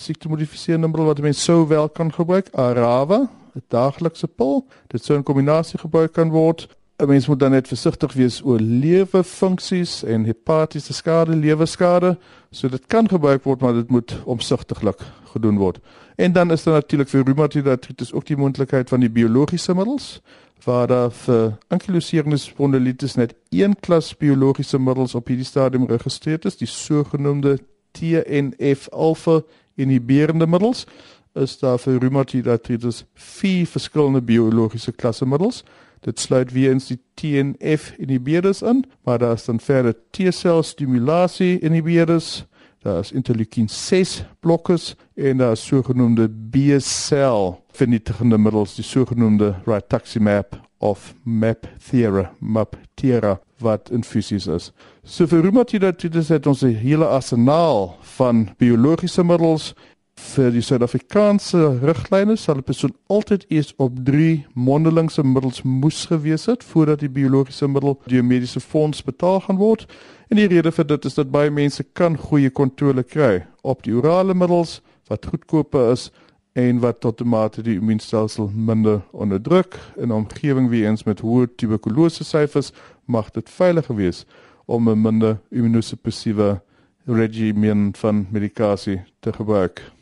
siekte 0.00 0.32
modifiserende 0.32 0.88
middel 0.88 1.10
wat 1.10 1.20
mens 1.28 1.44
sou 1.44 1.66
wel 1.68 1.92
kan 1.92 2.08
gebruik, 2.08 2.48
Arava, 2.56 3.26
'n 3.28 3.62
daaglikse 3.68 4.26
pil. 4.26 4.64
Dit 4.88 5.04
sou 5.04 5.18
in 5.18 5.24
kombinasie 5.24 5.78
gebruik 5.78 6.12
kan 6.16 6.32
word 6.32 6.64
'n 6.98 7.06
mens 7.06 7.26
moet 7.26 7.38
dan 7.38 7.50
net 7.50 7.68
versigtig 7.68 8.12
wees 8.12 8.42
oor 8.44 8.58
lewefunksies 8.60 10.02
en 10.02 10.24
hepatiese 10.24 10.92
skade, 10.92 11.36
lewerskade. 11.36 12.18
So 12.50 12.68
dit 12.68 12.86
kan 12.86 13.08
gebruik 13.08 13.44
word, 13.44 13.60
maar 13.60 13.72
dit 13.72 13.90
moet 13.90 14.22
omsigtiglik 14.24 14.98
gedoen 15.24 15.56
word. 15.56 15.78
En 16.16 16.32
dan 16.32 16.50
is 16.52 16.62
daar 16.62 16.74
natuurlik 16.74 17.08
vir 17.08 17.22
reumatoïde 17.24 17.70
artritis 17.70 18.12
ook 18.12 18.26
die 18.26 18.36
moontlikheid 18.36 18.88
van 18.88 19.00
die 19.00 19.10
biologiese 19.10 19.74
middels 19.74 20.20
waar 20.64 20.86
daar 20.86 21.10
vir 21.10 21.56
ankyloserende 21.68 22.36
spondilitis 22.36 23.14
net 23.14 23.34
een 23.48 23.76
klas 23.80 24.16
biologiese 24.16 24.78
middels 24.78 25.14
op 25.14 25.28
hierdie 25.30 25.46
stadium 25.46 25.86
geregistreer 25.86 26.46
is, 26.46 26.56
die 26.56 26.66
sogenaamde 26.66 27.58
TNF-alpha 27.92 29.40
inhiberende 29.74 30.46
middels. 30.46 30.86
Is 31.34 31.58
daar 31.58 31.78
vir 31.78 32.00
reumatoïde 32.02 32.50
artritis 32.50 33.04
vier 33.14 33.66
verskillende 33.66 34.22
biologiese 34.22 34.92
klasse 34.92 35.26
middels. 35.26 35.62
Dit 36.00 36.20
sluit 36.20 36.52
weer 36.52 36.70
eens 36.72 36.86
die 36.86 37.00
TNF 37.14 37.92
inhibitors 37.96 38.62
in, 38.62 38.84
maar 39.04 39.18
daar 39.18 39.32
is 39.32 39.44
dan 39.44 39.60
verder 39.60 39.96
T-sel 40.10 40.62
stimulasie 40.62 41.58
inhibitors, 41.58 42.46
daar 42.82 42.98
is 42.98 43.12
interleukin 43.12 43.68
6 43.68 44.24
blokkers 44.40 44.94
en 45.14 45.36
daar 45.36 45.52
is 45.52 45.66
sogenaamde 45.66 46.28
B-sel 46.50 47.64
vernietigende 47.72 48.38
middels, 48.38 48.74
die 48.74 48.84
sogenaamde 48.84 49.54
rituximab 49.64 50.60
of 50.78 51.14
MAPTHERA, 51.22 52.32
MAPTHERA 52.38 53.40
wat 53.58 53.90
infusies 53.90 54.46
is. 54.46 54.70
So 55.02 55.26
vir 55.26 55.42
reumatoïde 55.42 55.90
artritis 55.90 56.30
het 56.30 56.46
ons 56.46 56.62
'n 56.62 56.74
hele 56.74 57.06
arsenaal 57.06 57.96
van 58.16 58.48
biologiese 58.58 59.24
middels 59.24 59.74
vir 60.18 60.50
die 60.54 60.62
Suid-Afrikaanse 60.64 61.60
riglyne 61.82 62.36
sal 62.36 62.58
'n 62.58 62.66
persoon 62.66 62.94
altyd 63.06 63.44
eers 63.48 63.72
op 63.76 63.92
3 64.04 64.46
mondelingse 64.54 65.22
middels 65.22 65.62
moes 65.62 66.06
gewees 66.06 66.46
het 66.46 66.64
voordat 66.64 67.00
die 67.00 67.08
biologiese 67.08 67.68
middel 67.68 67.98
deur 68.06 68.24
mediese 68.24 68.60
fonds 68.60 69.02
betaal 69.02 69.40
gaan 69.40 69.56
word. 69.56 69.86
En 70.28 70.36
die 70.36 70.46
rede 70.46 70.72
vir 70.72 70.86
dit 70.86 71.04
is 71.04 71.14
dat 71.14 71.30
baie 71.30 71.50
mense 71.50 71.82
kan 71.92 72.16
goeie 72.16 72.50
kontrole 72.50 73.02
kry 73.02 73.46
op 73.62 73.82
die 73.82 73.94
orale 73.94 74.34
middels 74.34 74.80
wat 75.08 75.26
goedkoper 75.26 75.92
is 75.92 76.10
en 76.52 76.80
wat 76.80 77.04
outomaties 77.04 77.64
die 77.64 77.78
immuunstelsel 77.78 78.50
minder 78.54 79.02
onderdruk 79.12 79.78
in 79.96 80.08
'n 80.08 80.12
omgewing 80.12 80.68
wie 80.68 80.84
eens 80.84 81.04
met 81.04 81.20
hoë 81.20 81.46
tuberkulose 81.56 82.24
syfers 82.24 82.72
mag 83.06 83.30
dit 83.30 83.50
veiliger 83.50 83.96
wees 83.96 84.24
om 84.66 84.88
'n 84.88 85.02
minder 85.02 85.38
immunosuppressiewe 85.50 86.60
regime 87.06 87.90
van 87.92 88.26
medikasie 88.30 89.00
te 89.20 89.32
gebruik. 89.32 89.97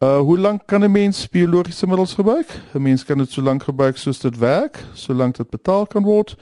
Uh 0.00 0.18
hoe 0.18 0.38
lank 0.38 0.62
kan 0.66 0.82
'n 0.84 0.90
mens 0.90 1.28
biologiese 1.28 1.86
middels 1.86 2.14
gebruik? 2.14 2.60
'n 2.72 2.82
Mens 2.82 3.04
kan 3.04 3.18
dit 3.18 3.30
so 3.30 3.42
lank 3.42 3.62
gebruik 3.62 3.96
soos 3.96 4.18
dit 4.18 4.38
werk, 4.38 4.84
solank 4.92 5.36
dit 5.36 5.50
betaal 5.50 5.86
kan 5.86 6.02
word 6.02 6.36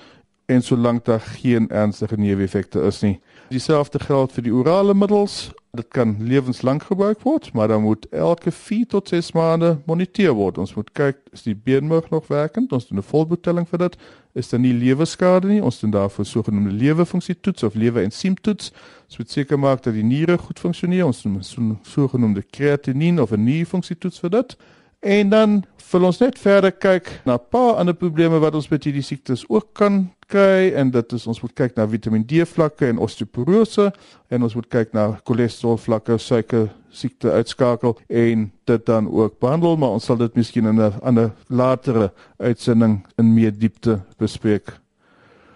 en 0.46 0.62
solank 0.62 1.04
daar 1.04 1.20
geen 1.20 1.68
ernstige 1.68 2.16
neeweffekte 2.16 2.80
is 2.80 3.00
nie. 3.00 3.20
Dieselfde 3.48 3.98
geld 3.98 4.32
vir 4.32 4.42
die 4.42 4.54
orale 4.54 4.94
middels. 4.94 5.50
Dit 5.70 5.88
kan 5.88 6.16
lewenslank 6.18 6.82
gebruik 6.82 7.20
word, 7.20 7.52
maar 7.52 7.68
dan 7.68 7.82
moet 7.82 8.08
elke 8.08 8.50
4 8.50 8.86
tot 8.86 9.08
6 9.08 9.32
maande 9.32 9.78
moniteer 9.86 10.32
word. 10.32 10.58
Ons 10.58 10.74
moet 10.74 10.88
kyk 10.92 11.18
is 11.32 11.42
die 11.44 11.54
beenmerg 11.54 12.08
nog 12.10 12.26
werkend? 12.26 12.72
Ons 12.72 12.88
doen 12.88 12.98
'n 12.98 13.02
volbloedtelling 13.02 13.68
vir 13.68 13.78
dit. 13.78 13.96
Is 14.32 14.48
daar 14.48 14.60
nie 14.60 14.72
lewerskade 14.72 15.46
nie? 15.46 15.62
Ons 15.62 15.80
doen 15.80 15.90
daarvoor 15.90 16.24
sogenaamde 16.24 16.72
lewerfunksietoets 16.72 17.62
of 17.62 17.74
lewerensiemtoets. 17.74 18.72
Ons 19.06 19.18
moet 19.18 19.30
seker 19.30 19.58
maak 19.58 19.82
dat 19.82 19.94
die 19.94 20.02
niere 20.02 20.38
goed 20.38 20.58
funksioneer. 20.58 21.06
Ons 21.06 21.22
doen 21.22 21.42
so 21.42 21.76
sogenaamde 21.82 22.42
kreatinien 22.42 23.20
of 23.20 23.30
'n 23.30 23.44
nierfunksietoets 23.44 24.18
vir 24.18 24.30
dit. 24.30 24.56
En 25.00 25.28
dan 25.28 25.64
wil 25.90 26.04
ons 26.08 26.18
net 26.18 26.38
verder 26.38 26.72
kyk 26.72 27.20
na 27.24 27.34
'n 27.34 27.48
paar 27.50 27.74
ander 27.78 27.94
probleme 27.94 28.38
wat 28.38 28.54
ons 28.54 28.68
met 28.68 28.84
hierdie 28.84 29.02
siektes 29.02 29.44
ook 29.48 29.72
kan 29.72 30.10
kry. 30.26 30.72
En 30.74 30.90
dit 30.90 31.12
is 31.12 31.26
ons 31.26 31.40
moet 31.40 31.52
kyk 31.54 31.76
na 31.76 31.86
Vitamiin 31.88 32.26
D 32.26 32.48
vlakke 32.48 32.86
en 32.86 32.98
osteoporose. 32.98 33.92
En 34.28 34.42
ons 34.42 34.54
moet 34.54 34.68
kyk 34.68 34.92
na 34.92 35.20
cholesterol 35.24 35.76
vlakke, 35.76 36.18
suiker 36.18 36.68
siekte 36.90 37.30
uitskakel 37.30 37.98
en 38.08 38.52
dit 38.64 38.86
dan 38.86 39.08
ook 39.10 39.38
behandel, 39.38 39.76
maar 39.76 39.88
ons 39.88 40.04
sal 40.04 40.16
dit 40.16 40.34
miskien 40.34 40.66
in 40.66 40.80
'n 40.80 41.00
ander 41.02 41.32
latere 41.48 42.12
uitsending 42.38 43.06
in 43.16 43.34
meer 43.34 43.58
diepte 43.58 44.00
bespreek. 44.18 44.78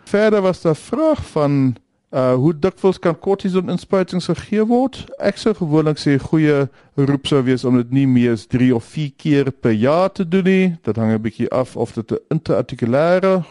Verder 0.05 0.43
was 0.43 0.63
daar 0.63 0.77
vraag 0.77 1.25
van 1.31 1.77
uh 2.13 2.35
hoe 2.37 2.53
dikwels 2.53 2.99
kan 2.99 3.19
kortison 3.19 3.71
inspuitings 3.73 4.29
gegee 4.29 4.65
word? 4.69 4.99
Ek 5.19 5.39
sou 5.41 5.55
gewoonlik 5.57 6.01
sê 6.01 6.19
goeie 6.21 6.67
roep 6.97 7.27
sou 7.27 7.41
wees 7.47 7.65
om 7.65 7.79
dit 7.81 7.93
nie 7.93 8.07
meer 8.07 8.35
as 8.37 8.45
3 8.53 8.73
of 8.77 8.85
4 8.85 9.15
keer 9.17 9.53
per 9.53 9.73
jaar 9.73 10.13
te 10.13 10.27
doen 10.29 10.45
nie. 10.45 10.67
Dit 10.85 10.97
hang 11.01 11.13
'n 11.13 11.23
bietjie 11.23 11.49
af 11.51 11.77
of 11.77 11.95
dit 11.95 12.13
'n 12.13 12.21
intraartikulêre 12.29 13.45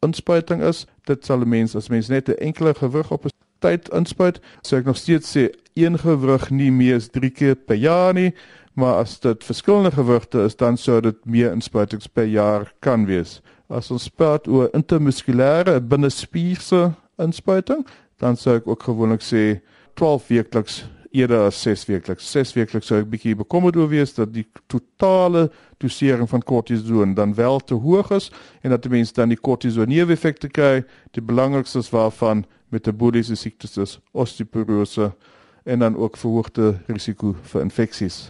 inspuiting 0.00 0.62
is. 0.62 0.86
Dit 1.04 1.24
sal 1.24 1.40
'n 1.40 1.48
mens 1.48 1.76
as 1.76 1.88
mens 1.88 2.08
net 2.08 2.28
'n 2.28 2.40
enkele 2.40 2.74
gewrig 2.74 3.12
op 3.12 3.24
'n 3.26 3.30
tyd 3.58 3.88
inspuit, 3.88 4.40
sou 4.62 4.78
ek 4.80 4.86
nog 4.86 4.96
steeds 4.96 5.36
sê 5.36 5.50
een 5.74 5.98
gewrig 5.98 6.50
nie 6.50 6.70
meer 6.70 6.96
as 6.96 7.10
3 7.14 7.30
keer 7.30 7.54
per 7.54 7.76
jaar 7.76 8.14
nie, 8.14 8.32
maar 8.74 9.02
as 9.02 9.18
dit 9.20 9.44
verskillende 9.44 9.90
gewrigte 9.90 10.44
is, 10.46 10.56
dan 10.56 10.76
sou 10.76 11.00
dit 11.00 11.16
meer 11.26 11.52
inspuitings 11.52 12.06
per 12.06 12.24
jaar 12.24 12.72
kan 12.80 13.06
wees. 13.06 13.40
As 13.68 13.90
ons 13.90 14.08
praat 14.08 14.48
oor 14.48 14.70
intermuskulêre 14.72 15.80
binnespierse 15.80 16.94
inspuiting, 17.18 17.86
dan 18.18 18.36
sou 18.36 18.56
ek 18.58 18.68
ook 18.68 18.82
gewoonlik 18.82 19.22
sê 19.22 19.60
12 19.98 20.28
weekliks 20.28 20.84
eerder 21.10 21.46
as 21.48 21.62
6 21.62 21.86
weekliks. 21.88 22.30
6 22.30 22.52
weekliks 22.56 22.90
sou 22.90 23.00
ek 23.00 23.08
bietjie 23.12 23.34
bekommerd 23.38 23.78
oor 23.80 23.88
wees 23.90 24.14
dat 24.16 24.32
die 24.34 24.46
totale 24.70 25.48
dosering 25.82 26.28
van 26.28 26.44
kortison 26.44 27.14
dan 27.16 27.34
wel 27.38 27.60
te 27.60 27.78
hoog 27.78 28.10
is 28.16 28.28
en 28.62 28.74
dat 28.74 28.84
die 28.84 28.92
mens 28.92 29.12
dan 29.16 29.32
die 29.32 29.40
kortison 29.40 29.88
neeweffekte 29.88 30.50
kry. 30.52 30.84
Die 31.16 31.24
belangrikste 31.24 31.82
waarvan 31.90 32.44
metabooliese 32.74 33.36
siektes 33.36 33.78
is 33.80 33.98
osteoporose 34.12 35.12
en 35.68 35.84
dan 35.84 35.96
ook 35.96 36.16
verhoogde 36.16 36.78
risiko 36.88 37.34
vir 37.52 37.64
infeksies. 37.64 38.28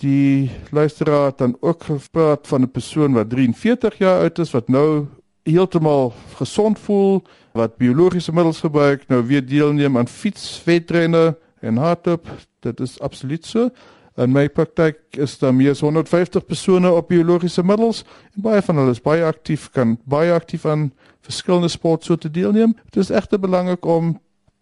Die 0.00 0.50
luisteraar 0.70 1.30
het 1.30 1.38
dan 1.38 1.56
ook 1.60 1.84
gepraat 1.88 2.46
van 2.46 2.62
'n 2.62 2.70
persoon 2.70 3.12
wat 3.12 3.30
43 3.30 3.98
jaar 3.98 4.20
oud 4.20 4.38
is 4.38 4.50
wat 4.50 4.68
nou 4.68 5.06
heeltemal 5.46 6.12
gesond 6.36 6.78
voel, 6.78 7.22
wat 7.56 7.78
biologiese 7.80 8.32
middels 8.34 8.60
gebruik, 8.60 9.06
nou 9.08 9.22
weer 9.26 9.44
deelneem 9.46 9.96
aan 9.96 10.08
fietswedrenne 10.08 11.36
en 11.60 11.76
hardloop. 11.76 12.28
Dit 12.60 12.80
is 12.80 12.98
absoluut 13.00 13.46
so. 13.46 13.70
In 14.16 14.32
my 14.32 14.46
praktyk 14.48 14.98
is 15.20 15.36
daar 15.38 15.54
meer 15.54 15.74
as 15.76 15.82
150 15.84 16.44
persone 16.48 16.90
op 16.92 17.08
biologiese 17.08 17.62
middels 17.64 18.02
en 18.34 18.46
baie 18.46 18.62
van 18.64 18.80
hulle 18.80 18.94
is 18.96 19.02
baie 19.04 19.24
aktief, 19.24 19.68
kan 19.70 19.98
baie 20.08 20.32
aktief 20.32 20.64
aan 20.66 20.88
verskillende 21.26 21.68
sportsoorte 21.68 22.30
deelneem. 22.30 22.72
Dit 22.90 23.02
is 23.04 23.12
egter 23.12 23.40
belangrik 23.40 23.84
om 23.84 24.14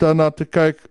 daarna 0.02 0.30
te 0.30 0.44
kyk 0.44 0.82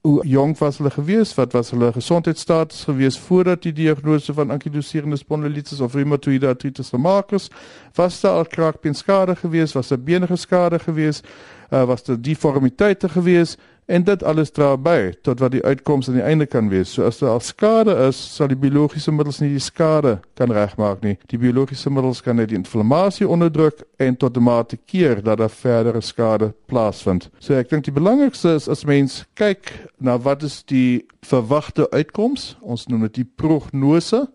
hoe 0.00 0.26
jonk 0.26 0.58
was 0.58 0.78
hulle 0.78 0.90
gewees, 0.90 1.34
wat 1.34 1.52
was 1.52 1.70
hulle 1.70 1.92
gesondheidsstatus 1.92 2.84
gewees 2.84 3.18
voordat 3.18 3.62
die 3.62 3.72
diagnose 3.72 4.34
van 4.34 4.50
ankyloserende 4.54 5.16
spondylolitis 5.16 5.80
of 5.80 5.94
reumatoïde 5.94 6.46
artritis 6.46 6.92
gemaak 6.94 7.32
is. 7.32 7.48
Was 7.94 8.20
daar 8.20 8.38
al 8.38 8.46
kraakbeenskade 8.46 9.36
gewees, 9.36 9.72
was 9.72 9.88
daar 9.88 10.00
benige 10.00 10.36
skade 10.36 10.78
gewees, 10.78 11.22
uh, 11.70 11.84
was 11.84 12.04
daar 12.04 12.20
deformiteite 12.20 13.08
gewees? 13.08 13.56
En 13.88 14.02
dit 14.04 14.22
alles 14.22 14.50
dra 14.52 14.74
by 14.76 15.14
tot 15.24 15.40
wat 15.40 15.54
die 15.54 15.62
uitkoms 15.64 16.10
aan 16.10 16.18
die 16.18 16.24
einde 16.24 16.44
kan 16.46 16.66
wees. 16.68 16.90
So 16.92 17.06
as 17.08 17.22
daar 17.22 17.38
al 17.38 17.40
skade 17.40 17.94
is, 18.04 18.18
sal 18.34 18.50
die 18.50 18.58
biologiese 18.60 19.14
middels 19.16 19.38
nie 19.40 19.54
die 19.54 19.62
skade 19.64 20.18
kan 20.36 20.52
regmaak 20.52 21.00
nie. 21.06 21.14
Die 21.32 21.38
biologiese 21.40 21.88
middels 21.88 22.20
kan 22.20 22.36
net 22.36 22.50
die 22.50 22.58
inflammasie 22.58 23.24
onderdruk 23.24 23.80
en 23.96 24.18
tot 24.20 24.36
'n 24.36 24.44
mate 24.44 24.76
keer 24.76 25.22
dat 25.22 25.38
daar 25.38 25.48
verdere 25.48 26.02
skade 26.04 26.52
plaasvind. 26.66 27.30
So 27.38 27.54
ek 27.54 27.70
dink 27.70 27.84
die 27.84 27.92
belangrikste 27.92 28.54
is 28.54 28.68
as 28.68 28.84
mens 28.84 29.24
kyk 29.34 29.72
na 29.98 30.18
wat 30.18 30.42
is 30.42 30.62
die 30.64 31.06
verwagte 31.22 31.88
uitkoms, 31.90 32.56
ons 32.60 32.86
noem 32.86 33.00
dit 33.00 33.14
die 33.14 33.30
prognose, 33.36 34.28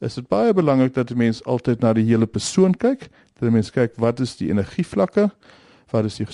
is 0.00 0.14
dit 0.14 0.28
baie 0.28 0.52
belangrik 0.52 0.94
dat 0.94 1.10
'n 1.10 1.16
mens 1.16 1.44
altyd 1.44 1.80
na 1.80 1.92
die 1.92 2.04
hele 2.04 2.26
persoon 2.26 2.76
kyk. 2.76 3.08
Dat 3.40 3.48
'n 3.48 3.52
mens 3.52 3.70
kyk 3.70 3.92
wat 3.96 4.20
is 4.20 4.36
die 4.36 4.50
energievlakke, 4.50 5.30
wat 5.90 6.04
is 6.04 6.16
die 6.16 6.26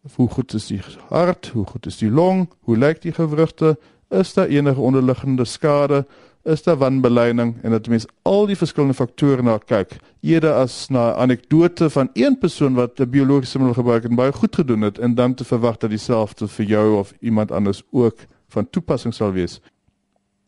gesondheidsvlakke 0.00 0.16
hoe 0.16 0.28
goed 0.28 0.54
is 0.54 0.66
die 0.66 0.80
hart, 1.08 1.50
hoe 1.52 1.66
goed 1.66 1.86
is 1.86 1.98
die 1.98 2.10
long, 2.10 2.48
hoe 2.64 2.76
lyk 2.76 3.02
die 3.02 3.12
gewrigte, 3.12 3.78
is 4.10 4.34
daar 4.34 4.48
enige 4.48 4.80
onderliggende 4.80 5.44
skade, 5.44 6.06
is 6.44 6.62
daar 6.62 6.78
wanbeleining 6.78 7.56
en 7.62 7.70
dat 7.70 7.88
mens 7.88 8.06
al 8.22 8.46
die 8.46 8.56
verskillende 8.56 8.94
faktore 8.94 9.42
na 9.42 9.58
kyk, 9.58 9.98
eerder 10.22 10.54
as 10.54 10.88
na 10.88 11.12
'n 11.12 11.20
anekdote 11.28 11.90
van 11.90 12.08
een 12.14 12.38
persoon 12.38 12.74
wat 12.74 12.98
'n 13.00 13.10
biologiese 13.10 13.58
middel 13.58 13.74
gebruik 13.74 14.04
en 14.04 14.16
baie 14.16 14.32
goed 14.32 14.54
gedoen 14.54 14.80
het 14.80 14.98
en 14.98 15.14
dan 15.14 15.34
te 15.34 15.44
verwag 15.44 15.76
dat 15.76 15.90
dieselfde 15.90 16.48
vir 16.48 16.66
jou 16.66 16.98
of 16.98 17.12
iemand 17.20 17.52
anders 17.52 17.82
ook 17.90 18.18
van 18.48 18.70
toepassing 18.70 19.14
sal 19.14 19.32
wees. 19.32 19.60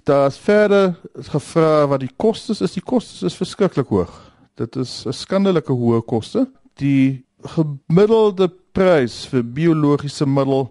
Daar's 0.05 0.37
verder 0.37 0.99
gevra 1.15 1.87
wat 1.87 2.01
die 2.01 2.11
kostes 2.17 2.61
is. 2.61 2.73
Die 2.73 2.83
kostes 2.83 3.23
is 3.23 3.37
verskriklik 3.37 3.89
hoog. 3.89 4.33
Dit 4.55 4.77
is 4.77 5.05
'n 5.07 5.13
skandelike 5.13 5.73
hoë 5.73 6.03
koste. 6.05 6.51
Die 6.75 7.25
gemiddelde 7.43 8.51
prys 8.73 9.27
vir 9.29 9.43
biologiese 9.45 10.27
middel 10.27 10.71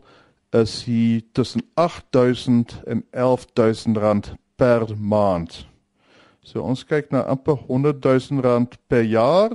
is 0.58 0.84
hier 0.84 1.22
tussen 1.34 1.62
8000 1.74 2.82
en 2.86 3.04
11000 3.12 3.98
rand 3.98 4.34
per 4.56 4.88
maand. 4.98 5.66
So 6.42 6.64
ons 6.66 6.84
kyk 6.86 7.12
na 7.14 7.22
amper 7.30 7.62
100000 7.70 8.42
rand 8.44 8.78
per 8.90 9.06
jaar. 9.06 9.54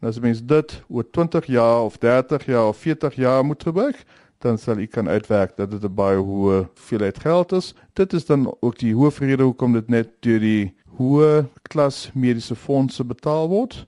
En 0.00 0.08
as 0.08 0.20
mens 0.20 0.40
dit 0.42 0.76
oor 0.88 1.04
20 1.10 1.46
jaar 1.52 1.84
of 1.84 1.98
30 2.00 2.46
jaar 2.46 2.68
of 2.68 2.76
40 2.76 3.14
jaar 3.14 3.44
moet 3.44 3.62
gebruik, 3.62 4.04
dan 4.38 4.58
sal 4.58 4.78
u 4.78 4.86
kan 4.86 5.08
uitwerk 5.08 5.56
dat 5.56 5.70
dit 5.70 5.84
'n 5.84 5.94
baie 5.94 6.18
hoë 6.18 6.66
hoeveelheid 6.74 7.18
geld 7.18 7.52
is. 7.52 7.74
Dit 7.92 8.12
is 8.12 8.26
dan 8.26 8.56
ook 8.60 8.78
die 8.78 8.94
hoofrede 8.94 9.42
hoekom 9.42 9.72
dit 9.72 9.88
net 9.88 10.08
deur 10.20 10.40
die 10.40 10.74
hoë 10.98 11.48
klas 11.62 12.10
mediese 12.14 12.56
fondse 12.56 13.04
betaal 13.04 13.48
word 13.48 13.86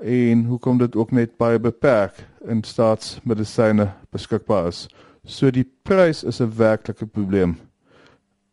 en 0.00 0.44
hoekom 0.44 0.78
dit 0.78 0.96
ook 0.96 1.10
net 1.10 1.36
baie 1.36 1.58
beperk 1.58 2.26
in 2.48 2.62
staatsmedisyne 2.64 3.90
beskikbaar 4.10 4.66
is. 4.66 4.88
So 5.24 5.50
die 5.50 5.66
prys 5.82 6.24
is 6.24 6.40
'n 6.40 6.52
werklike 6.56 7.06
probleem. 7.06 7.56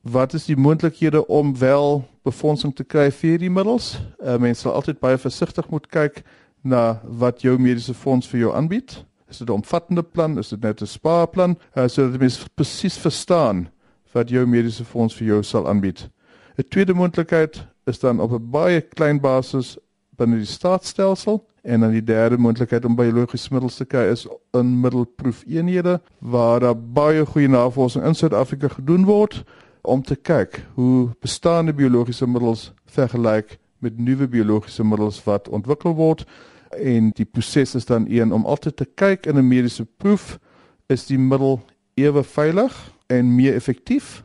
Wat 0.02 0.34
is 0.34 0.46
die 0.46 0.56
moontlikhede 0.56 1.28
om 1.28 1.58
wel 1.58 2.08
befondsing 2.24 2.76
te 2.76 2.84
kry 2.84 3.12
vir 3.12 3.38
die 3.38 3.50
middels? 3.50 4.00
Uh, 4.24 4.38
Mense 4.38 4.62
sal 4.62 4.74
altyd 4.74 5.00
baie 5.00 5.18
versigtig 5.18 5.70
moet 5.70 5.88
kyk 5.88 6.24
na 6.64 7.02
wat 7.04 7.42
jou 7.42 7.58
mediese 7.58 7.94
fonds 7.94 8.28
vir 8.28 8.40
jou 8.40 8.54
aanbied. 8.56 9.06
Is 9.30 9.38
dit 9.38 9.50
'n 9.50 9.52
omvattende 9.52 10.04
plan? 10.04 10.38
Is 10.38 10.50
dit 10.50 10.62
net 10.62 10.82
'n 10.82 10.86
spaarplan? 10.86 11.58
Uh, 11.76 11.88
sodat 11.88 12.22
jy 12.22 12.48
presies 12.56 12.98
verstaan 12.98 13.70
wat 14.14 14.30
jou 14.30 14.46
mediese 14.46 14.86
fonds 14.86 15.16
vir 15.16 15.28
jou 15.28 15.44
sal 15.44 15.68
aanbied. 15.68 16.10
'n 16.58 16.64
Tweede 16.70 16.94
moontlikheid 16.94 17.68
is 17.86 18.00
dan 18.00 18.20
op 18.20 18.32
'n 18.32 18.50
baie 18.52 18.82
klein 18.82 19.20
basis 19.20 19.78
binne 20.18 20.42
die 20.42 20.50
staatsstelsel 20.50 21.42
en 21.68 21.84
dan 21.84 21.92
die 21.92 22.04
derde 22.04 22.38
moontlikheid 22.38 22.86
om 22.86 22.96
biologiese 22.96 23.54
middels 23.54 23.78
te 23.80 23.86
kry 23.86 24.08
is 24.12 24.26
in 24.58 24.80
middelproefeenhede 24.82 26.00
waar 26.20 26.60
daar 26.64 26.78
baie 26.78 27.26
goeie 27.26 27.50
navorsing 27.52 28.06
in 28.06 28.16
Suid-Afrika 28.16 28.68
gedoen 28.68 29.06
word 29.06 29.44
om 29.88 30.04
te 30.04 30.16
kyk 30.16 30.62
hoe 30.76 31.10
bestaande 31.24 31.74
biologiese 31.74 32.28
middels 32.28 32.72
vergelyk 32.86 33.58
met 33.80 33.98
nuwe 33.98 34.28
biologiese 34.28 34.84
middels 34.84 35.24
wat 35.24 35.50
ontwikkel 35.50 35.94
word. 35.96 36.26
En 36.72 37.12
die 37.16 37.26
proses 37.26 37.76
is 37.76 37.86
dan 37.86 38.06
een 38.10 38.34
om 38.34 38.46
altyd 38.46 38.76
te 38.76 38.86
kyk 38.86 39.26
in 39.26 39.38
'n 39.38 39.48
mediese 39.48 39.86
proef 39.86 40.40
is 40.88 41.06
die 41.06 41.20
middel 41.20 41.62
ewe 41.94 42.24
veilig 42.24 42.94
en 43.08 43.36
meer 43.36 43.54
effektief 43.54 44.24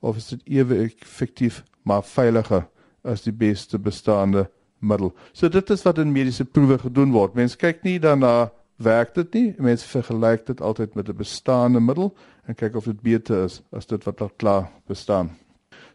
of 0.00 0.16
is 0.16 0.28
dit 0.28 0.40
ewe 0.44 0.82
effektief 0.82 1.64
maar 1.82 2.02
veiliger 2.02 2.68
as 3.02 3.22
die 3.22 3.32
beste 3.32 3.78
bestaande 3.78 4.50
middel. 4.80 5.12
So 5.32 5.48
dit 5.48 5.70
is 5.70 5.82
wat 5.82 5.98
in 5.98 6.12
mediese 6.12 6.44
proewe 6.44 6.78
gedoen 6.78 7.12
word. 7.12 7.34
Mense 7.34 7.56
kyk 7.56 7.82
nie 7.84 7.98
daarna 7.98 8.50
werk 8.80 9.14
dit 9.14 9.34
nie. 9.34 9.54
Mense 9.58 9.86
vergelyk 9.88 10.46
dit 10.46 10.60
altyd 10.60 10.94
met 10.94 11.08
'n 11.08 11.16
bestaande 11.16 11.80
middel 11.80 12.14
en 12.46 12.54
kyk 12.54 12.76
of 12.76 12.84
dit 12.84 13.00
beter 13.00 13.44
is 13.44 13.62
as 13.72 13.86
dit 13.86 14.04
wat 14.04 14.20
al 14.20 14.30
klaar 14.36 14.70
bestaan. 14.88 15.30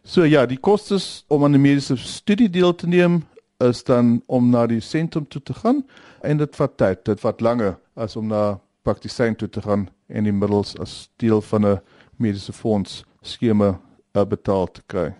So 0.02 0.24
ja, 0.24 0.46
die 0.46 0.60
kostes 0.60 1.24
om 1.28 1.44
aan 1.44 1.54
'n 1.54 1.60
mediese 1.60 1.96
studie 1.96 2.50
deel 2.50 2.74
te 2.74 2.86
neem 2.86 3.24
is 3.58 3.84
dan 3.84 4.22
om 4.26 4.50
na 4.50 4.66
die 4.66 4.80
sentrum 4.80 5.28
toe 5.28 5.42
te 5.42 5.54
gaan 5.54 5.84
en 6.22 6.36
dit 6.36 6.56
vat 6.56 6.76
tyd. 6.76 7.04
Dit 7.04 7.20
vat 7.20 7.40
langer 7.40 7.76
as 7.94 8.16
om 8.16 8.26
na 8.26 8.60
praktisyn 8.82 9.36
toe 9.36 9.48
te 9.48 9.62
gaan 9.62 9.88
en 10.06 10.24
die 10.24 10.32
middels 10.32 10.78
as 10.78 11.08
deel 11.16 11.42
van 11.42 11.66
'n 11.66 11.80
mediese 12.16 12.52
fonds 12.52 13.04
skema 13.22 13.80
uh, 14.14 14.24
betaal 14.24 14.66
te 14.66 14.82
kry. 14.86 15.14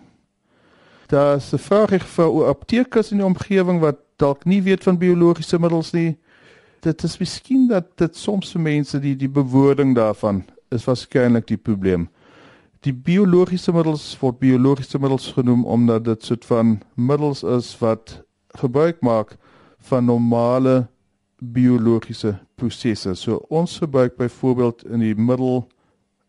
Daar's 1.07 1.53
'n 1.53 1.57
vraag 1.57 2.03
vir 2.03 2.29
oor 2.29 2.47
aptekers 2.47 3.11
in 3.11 3.17
die 3.17 3.25
omgewing 3.25 3.79
wat 3.79 3.95
dalk 4.15 4.45
nie 4.45 4.61
weet 4.63 4.83
van 4.83 4.97
biologiese 4.97 5.59
middels 5.59 5.91
nie. 5.91 6.17
Dit 6.79 7.03
is 7.03 7.17
miskien 7.17 7.67
dat 7.67 7.97
dit 7.97 8.15
soms 8.15 8.51
vir 8.51 8.61
mense 8.61 8.99
die 8.99 9.15
die 9.15 9.29
bewoording 9.29 9.95
daarvan 9.95 10.43
is 10.69 10.83
waarskynlik 10.83 11.47
die 11.47 11.57
probleem. 11.57 12.09
Die 12.81 12.93
biologiese 12.93 13.71
middels 13.71 14.17
word 14.19 14.39
biologiese 14.39 14.99
middels 14.99 15.31
genoem 15.31 15.65
omdat 15.65 16.03
dit 16.05 16.23
soort 16.23 16.45
van 16.45 16.81
middels 16.95 17.43
is 17.43 17.77
wat 17.79 18.23
gebruik 18.47 19.01
maak 19.01 19.37
van 19.79 20.05
normale 20.05 20.87
biologiese 21.39 22.39
prosesse. 22.55 23.15
So 23.15 23.45
ons 23.49 23.77
gebruik 23.77 24.15
byvoorbeeld 24.17 24.85
in 24.85 24.99
die 24.99 25.15
middel 25.15 25.67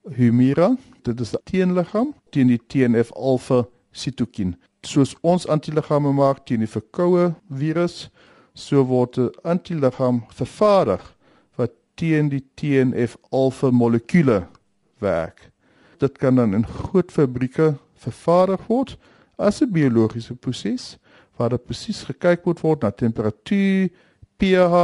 Humira, 0.09 0.77
dit 1.03 1.21
is 1.21 1.35
'n 1.35 1.43
teenliggaam 1.45 2.15
teen 2.31 2.47
die 2.47 2.61
TNF-alfa 2.67 3.67
sitokien. 3.99 4.55
Soos 4.87 5.15
ons 5.27 5.47
antiliggame 5.51 6.13
maak 6.15 6.45
teen 6.47 6.63
die 6.63 6.71
verkoue 6.71 7.33
virus, 7.51 8.09
so 8.55 8.83
word 8.87 9.19
'n 9.19 9.31
antiliggaam 9.45 10.23
vervaardig 10.31 11.03
wat 11.57 11.73
teen 11.97 12.29
die 12.29 12.45
TNF-alfa 12.55 13.71
molekule 13.71 14.47
werk. 15.01 15.51
Dit 15.99 16.19
kan 16.19 16.37
dan 16.37 16.55
in 16.55 16.67
groot 16.67 17.13
fabrieke 17.13 17.75
vervaardig 17.95 18.67
word 18.69 18.97
as 19.37 19.63
'n 19.63 19.73
biologiese 19.73 20.35
proses 20.35 20.99
waar 21.37 21.51
dit 21.51 21.65
presies 21.65 22.03
gekyk 22.03 22.45
moet 22.45 22.61
word 22.61 22.83
na 22.83 22.91
temperatuur, 22.91 23.89
pH 24.39 24.75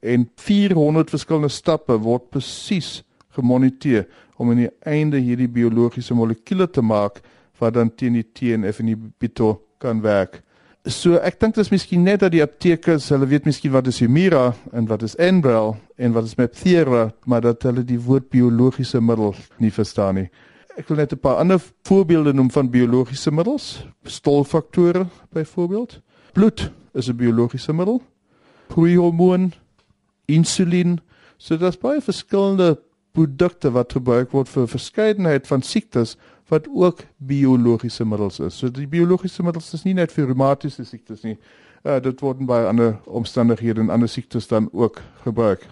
en 0.00 0.30
400 0.36 1.10
verskillende 1.10 1.48
stappe 1.48 1.96
word 1.98 2.30
presies 2.30 3.02
gemoniteer 3.36 4.06
om 4.36 4.50
aan 4.50 4.64
die 4.64 4.70
einde 4.88 5.20
hierdie 5.22 5.48
biologiese 5.48 6.14
molekule 6.14 6.66
te 6.70 6.82
maak 6.82 7.22
wat 7.62 7.76
dan 7.78 7.92
teen 7.94 8.18
die 8.18 8.26
TNF 8.26 8.82
en 8.82 8.90
die 8.90 8.98
bito 8.98 9.54
kan 9.82 10.02
werk. 10.02 10.40
So 10.82 11.14
ek 11.22 11.36
dink 11.38 11.54
dit 11.54 11.62
is 11.62 11.70
miskien 11.70 12.02
net 12.02 12.24
dat 12.24 12.32
die 12.34 12.42
aptekers, 12.42 13.06
hulle 13.14 13.28
weet 13.30 13.44
miskien 13.46 13.70
wat 13.70 13.86
is 13.86 14.00
Humira 14.02 14.48
en 14.74 14.88
wat 14.90 15.04
is 15.06 15.14
Enbrel 15.14 15.76
en 15.94 16.14
wat 16.16 16.26
is 16.26 16.34
Mepthera, 16.40 17.12
maar 17.24 17.44
dat 17.44 17.62
hulle 17.68 17.84
die 17.86 18.00
woord 18.02 18.32
biologiese 18.34 18.98
middel 18.98 19.36
nie 19.62 19.70
verstaan 19.70 20.18
nie. 20.18 20.28
Ek 20.74 20.88
wil 20.88 20.96
net 20.96 21.12
'n 21.12 21.20
paar 21.22 21.38
ander 21.38 21.60
voorbeelde 21.86 22.32
noem 22.32 22.50
van 22.50 22.70
biologiese 22.70 23.30
middels. 23.30 23.86
Stolfaktore 24.04 25.06
byvoorbeeld. 25.30 26.00
Bloed 26.32 26.70
is 26.94 27.08
'n 27.08 27.16
biologiese 27.16 27.72
middel. 27.72 28.02
Hormoon, 28.74 29.52
insulien, 30.26 31.00
so 31.36 31.56
daar's 31.56 31.78
baie 31.78 32.00
verskillende 32.00 32.78
produkte 33.12 33.70
wat 33.70 33.92
gebruik 33.92 34.32
word 34.32 34.48
vir 34.48 34.66
verskeidenheid 34.66 35.46
van 35.46 35.62
siektes 35.62 36.16
wat 36.48 36.68
ook 36.68 37.04
biologiese 37.16 38.04
middels 38.04 38.40
is. 38.40 38.58
So 38.58 38.70
die 38.70 38.86
biologiese 38.86 39.42
middels 39.42 39.72
is 39.74 39.84
nie 39.84 39.94
net 39.94 40.12
vir 40.12 40.26
reumatiese 40.26 40.84
siektes 40.84 41.22
nie. 41.22 41.36
Uh, 41.82 41.98
dit 42.02 42.20
word 42.22 42.42
by 42.46 42.64
ander 42.68 42.98
omstandighede 43.06 43.80
en 43.80 43.90
ander 43.90 44.08
siektes 44.08 44.46
dan 44.46 44.68
ook 44.72 45.00
gebruik. 45.24 45.66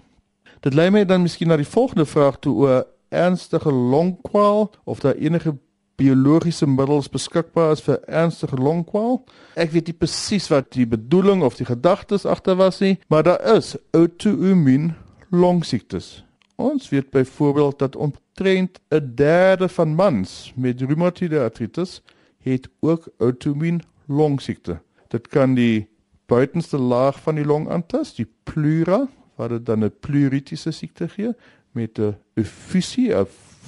Dit 0.61 0.73
lei 0.73 0.89
my 0.91 1.05
dan 1.05 1.23
miskien 1.23 1.47
na 1.47 1.57
die 1.57 1.67
volgende 1.67 2.05
vraag 2.05 2.39
toe 2.39 2.55
oor 2.55 2.81
ernstige 3.09 3.71
longkwaal 3.71 4.71
of 4.83 4.99
daar 4.99 5.15
enige 5.15 5.55
biologiese 6.01 6.67
middels 6.67 7.09
beskikbaar 7.09 7.71
is 7.75 7.83
vir 7.85 7.99
ernstige 8.07 8.57
longkwaal. 8.57 9.21
Ek 9.59 9.71
weet 9.75 9.91
nie 9.91 9.97
presies 9.97 10.49
wat 10.51 10.71
die 10.75 10.87
bedoeling 10.89 11.43
of 11.45 11.59
die 11.59 11.67
gedagtes 11.67 12.25
agter 12.25 12.57
was 12.57 12.81
nie, 12.81 12.97
maar 13.07 13.23
daar 13.27 13.41
is 13.55 13.75
outoimmuun 13.97 14.93
longsiektes. 15.29 16.21
Ons 16.61 16.89
weet 16.89 17.09
byvoorbeeld 17.09 17.79
dat 17.79 17.95
omtrent 17.95 18.79
'n 18.89 19.11
derde 19.15 19.69
van 19.69 19.95
mans 19.95 20.53
met 20.55 20.81
reumatoïde 20.81 21.39
artritis 21.39 22.01
het 22.39 22.69
ook 22.79 23.07
outoimmuun 23.17 23.81
longsiekte. 24.05 24.81
Dit 25.07 25.27
kan 25.27 25.53
die 25.53 25.87
buitenste 26.25 26.77
laag 26.77 27.21
van 27.21 27.35
die 27.35 27.45
long 27.45 27.69
aantas, 27.69 28.15
die 28.15 28.27
pleura, 28.43 29.07
wat 29.35 29.49
dit 29.49 29.65
dan 29.65 29.83
'n 29.83 29.93
pleuritiese 29.99 30.71
siekte 30.71 31.07
gee 31.07 31.33
met 31.71 31.99
'n 31.99 32.15
effusie, 32.33 33.13
'n 33.13 33.25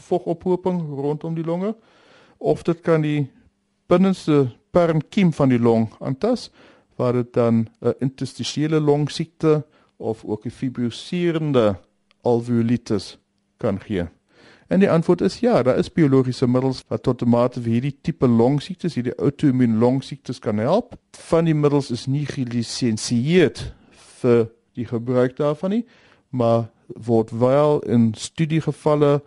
vogophoping 0.08 0.82
rondom 0.82 1.34
die 1.36 1.46
longe, 1.46 1.76
of 2.38 2.64
dit 2.64 2.82
kan 2.82 3.02
die 3.02 3.32
binneste 3.86 4.48
parenkiem 4.72 5.34
van 5.34 5.50
die 5.50 5.60
long 5.60 5.90
aantas, 6.00 6.52
waar 6.96 7.14
dit 7.14 7.34
dan 7.34 7.68
'n 7.82 7.94
interstitiële 8.00 8.80
longsiekte 8.80 9.66
of 9.98 10.26
ook 10.26 10.46
'n 10.46 10.50
fibroserende 10.50 11.76
alveolitis 12.24 13.18
kan 13.62 13.80
gee? 13.84 14.08
En 14.74 14.80
die 14.80 14.90
antwoord 14.90 15.22
is 15.22 15.40
ja, 15.40 15.64
daar 15.64 15.78
is 15.78 15.92
biologiese 15.92 16.48
middels 16.48 16.82
wat 16.88 17.04
tot 17.04 17.26
mate 17.26 17.62
vir 17.62 17.76
hierdie 17.76 17.98
tipe 18.02 18.28
longsiektes, 18.28 18.96
hierdie 18.98 19.16
outoimmuun 19.22 19.78
longsiektes 19.78 20.40
kan 20.42 20.58
help. 20.58 20.96
Van 21.30 21.46
die 21.46 21.54
middels 21.54 21.92
is 21.94 22.08
nie 22.10 22.26
gelisensieerd 22.26 23.62
vir 24.24 24.48
die 24.74 24.88
gebruik 24.90 25.36
daarvan 25.38 25.78
nie, 25.78 25.84
maar 26.34 26.72
word 26.88 27.32
wel 27.38 27.84
in 27.86 28.14
studiegevalle 28.18 29.20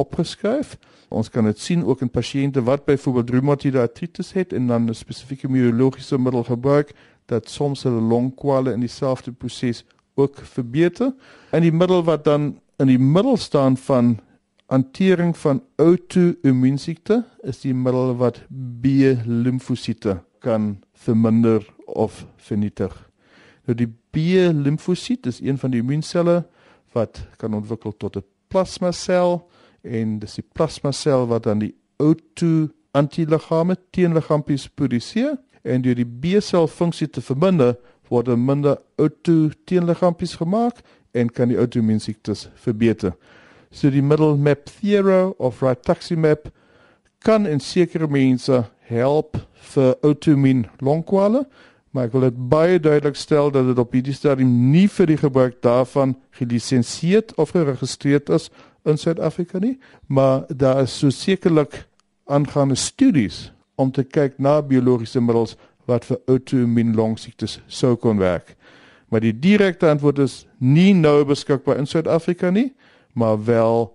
opgeskryf. 0.00 0.78
Ons 1.12 1.28
kan 1.30 1.44
dit 1.44 1.58
sien 1.60 1.84
ook 1.84 2.00
in 2.00 2.10
pasiënte 2.10 2.64
wat 2.64 2.86
byvoorbeeld 2.88 3.30
reumatoïde 3.30 3.82
artritis 3.84 4.32
het 4.32 4.52
en 4.52 4.66
dan 4.66 4.88
'n 4.88 4.94
spesifieke 4.94 5.48
biologiese 5.48 6.18
middel 6.18 6.44
gebruik 6.44 6.94
dat 7.26 7.48
soms 7.48 7.82
hulle 7.82 8.00
longkwale 8.00 8.72
in 8.72 8.80
dieselfde 8.80 9.32
proses 9.32 9.84
ook 10.14 10.38
verbeter. 10.42 11.14
En 11.50 11.62
die 11.62 11.72
middel 11.72 12.04
wat 12.04 12.24
dan 12.24 12.60
in 12.76 12.86
die 12.86 12.98
middel 12.98 13.36
staan 13.36 13.76
van 13.76 14.18
hantering 14.66 15.36
van 15.36 15.62
outoimmuunsiekte 15.76 17.24
is 17.42 17.60
die 17.60 17.74
middel 17.74 18.16
wat 18.16 18.40
B-limfosiete 18.82 20.18
kan 20.38 20.78
verminder 20.92 21.66
of 21.86 22.24
vernietig. 22.36 22.94
Nou 23.64 23.76
die 23.78 23.90
B-limfosiet 24.10 25.26
is 25.26 25.40
een 25.40 25.58
van 25.58 25.72
die 25.72 25.80
immuunselle 25.80 26.42
wat 26.92 27.20
kan 27.36 27.54
ontwikkel 27.54 27.96
tot 27.96 28.16
'n 28.16 28.24
plasmasel 28.48 29.50
en 29.82 30.18
dis 30.18 30.34
die 30.34 30.48
plasmasel 30.52 31.26
wat 31.26 31.42
dan 31.42 31.58
die 31.58 31.74
outo-antiliggame 31.96 33.76
teenliggaampies 33.90 34.68
produseer 34.68 35.38
en 35.62 35.82
deur 35.82 35.94
die 35.94 36.06
B-sel 36.20 36.66
funksie 36.68 37.08
te 37.08 37.20
verminder 37.20 37.76
word 38.10 38.28
minder 38.36 38.78
outo-teenliggaampies 39.00 40.36
gemaak 40.40 40.82
en 41.14 41.30
kan 41.30 41.48
die 41.48 41.58
outoimmuunsiektes 41.58 42.48
verbeter. 42.54 43.14
So 43.70 43.90
die 43.90 44.02
middel 44.02 44.36
Mepthera 44.36 45.32
of 45.38 45.62
Rituximab 45.62 46.50
kan 47.24 47.46
in 47.46 47.60
sekere 47.60 48.08
mense 48.10 48.64
help 48.90 49.38
vir 49.72 49.94
outoimmuun 50.04 50.66
longkwale, 50.84 51.44
maar 51.94 52.08
ek 52.08 52.14
wil 52.14 52.26
dit 52.26 52.38
baie 52.50 52.78
duidelik 52.82 53.16
stel 53.16 53.52
dat 53.54 53.68
dit 53.70 53.78
op 53.78 53.94
hierdie 53.94 54.16
stadium 54.16 54.50
nie 54.72 54.86
vir 54.90 55.08
die 55.08 55.18
gebruik 55.20 55.60
daarvan 55.64 56.16
gelisensieerd 56.36 57.32
of 57.40 57.54
geregistreer 57.54 58.22
is 58.34 58.50
in 58.84 58.98
Suid-Afrika 59.00 59.62
nie, 59.62 59.78
maar 60.06 60.44
daar 60.50 60.82
is 60.84 60.98
so 60.98 61.10
sekerlik 61.14 61.84
aangaande 62.26 62.76
studies 62.76 63.48
om 63.80 63.90
te 63.94 64.04
kyk 64.04 64.36
na 64.38 64.58
biologiese 64.62 65.22
middels 65.22 65.56
wat 65.90 66.04
vir 66.08 66.20
outoimmuun 66.30 66.94
longsiektes 66.96 67.58
sou 67.66 67.94
kon 67.96 68.18
werk. 68.18 68.54
Maar 69.08 69.20
die 69.20 69.34
direkte 69.38 69.88
antwoord 69.90 70.18
is 70.24 70.44
nie 70.58 70.92
nou 70.96 71.24
beskikbaar 71.28 71.78
in 71.78 71.86
Suid-Afrika 71.86 72.50
nie, 72.50 72.72
maar 73.12 73.44
wel 73.44 73.90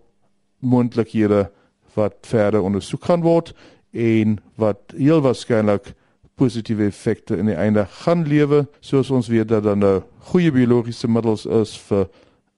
moontlikhede 0.59 1.49
wat 1.97 2.15
verder 2.29 2.61
ondersoek 2.61 3.03
gaan 3.09 3.25
word 3.25 3.53
en 3.91 4.37
wat 4.55 4.93
heel 4.95 5.21
waarskynlik 5.25 5.93
positiewe 6.39 6.85
effekte 6.87 7.37
in 7.37 7.49
die 7.49 7.57
einde 7.57 7.85
gaan 8.03 8.23
lewe, 8.27 8.63
soos 8.79 9.09
ons 9.11 9.27
weet 9.27 9.49
dat 9.51 9.65
dan 9.65 9.81
nou 9.83 9.97
goeie 10.31 10.51
biologiese 10.55 11.09
middels 11.11 11.45
is 11.45 11.75
vir 11.89 12.07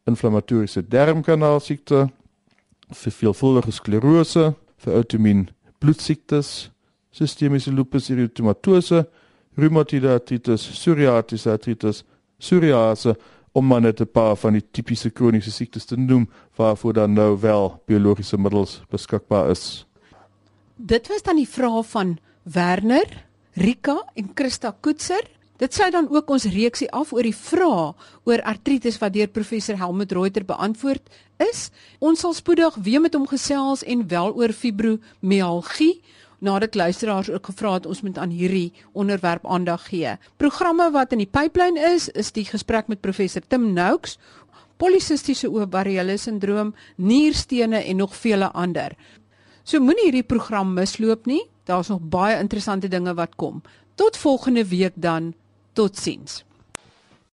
inflammatoriese 0.10 0.84
darmkanaalsiekte, 0.86 2.08
vir 2.92 3.16
veelvuldige 3.16 3.74
sklerose, 3.74 4.52
vir 4.82 5.00
outoimmuun 5.00 5.48
bloedsiektes, 5.82 6.70
sistemiese 7.16 7.74
lupus 7.74 8.10
erythematose, 8.12 9.06
reumatoïde 9.62 10.10
artritis, 10.10 10.66
psoriatiese 10.74 11.52
artritis, 11.54 12.04
psoriase 12.42 13.16
om 13.52 13.68
maar 13.68 13.82
net 13.82 14.02
'n 14.02 14.12
paar 14.12 14.36
van 14.36 14.54
die 14.54 14.66
tipiese 14.72 15.10
kroniese 15.10 15.52
siektes 15.52 15.86
te 15.86 15.96
noem 15.96 16.30
waarvoor 16.56 16.94
dan 16.94 17.14
nou 17.14 17.40
wel 17.40 17.82
biologiese 17.86 18.38
middels 18.38 18.82
beskikbaar 18.90 19.50
is. 19.50 19.86
Dit 20.76 21.08
was 21.08 21.22
dan 21.22 21.36
die 21.36 21.50
vrae 21.50 21.84
van 21.84 22.18
Werner, 22.44 23.26
Rika 23.54 24.12
en 24.14 24.32
Christa 24.34 24.76
Koetser. 24.80 25.24
Dit 25.58 25.74
sê 25.74 25.92
dan 25.92 26.08
ook 26.10 26.30
ons 26.30 26.44
reeksie 26.44 26.92
af 26.92 27.14
oor 27.14 27.22
die 27.22 27.36
vrae 27.36 27.94
oor 28.24 28.42
artritis 28.42 28.98
wat 28.98 29.14
deur 29.14 29.28
professor 29.28 29.78
Helmut 29.78 30.12
Reuter 30.12 30.46
beantwoord 30.46 31.02
is. 31.38 31.70
Ons 32.00 32.20
sal 32.20 32.34
spoedig 32.34 32.76
weer 32.76 33.02
met 33.02 33.14
hom 33.14 33.28
gesels 33.28 33.84
en 33.84 34.08
wel 34.08 34.34
oor 34.34 34.54
fibromialgie 34.54 36.02
nadat 36.42 36.76
luisteraars 36.76 37.30
ook 37.30 37.46
gevra 37.46 37.74
het 37.74 37.86
ons 37.86 38.02
moet 38.02 38.18
aan 38.18 38.34
hierdie 38.34 38.74
onderwerp 38.92 39.46
aandag 39.48 39.88
gee. 39.88 40.18
Programme 40.38 40.92
wat 40.92 41.14
in 41.14 41.22
die 41.22 41.30
pipeline 41.30 41.80
is, 41.94 42.10
is 42.10 42.32
die 42.34 42.46
gesprek 42.46 42.88
met 42.90 43.02
professor 43.02 43.42
Tim 43.48 43.74
Noakes, 43.74 44.18
polisistiese 44.82 45.52
ovariële 45.52 46.18
sindroom, 46.18 46.74
nierstene 46.98 47.84
en 47.84 48.02
nog 48.02 48.16
vele 48.16 48.52
ander. 48.52 48.96
So 49.64 49.80
moenie 49.80 50.10
hierdie 50.10 50.26
program 50.26 50.74
misloop 50.74 51.30
nie. 51.30 51.44
Daar's 51.70 51.92
nog 51.94 52.02
baie 52.02 52.40
interessante 52.42 52.90
dinge 52.90 53.14
wat 53.14 53.36
kom. 53.36 53.62
Tot 53.96 54.18
volgende 54.18 54.66
week 54.66 54.94
dan. 54.96 55.34
Totsiens. 55.74 56.42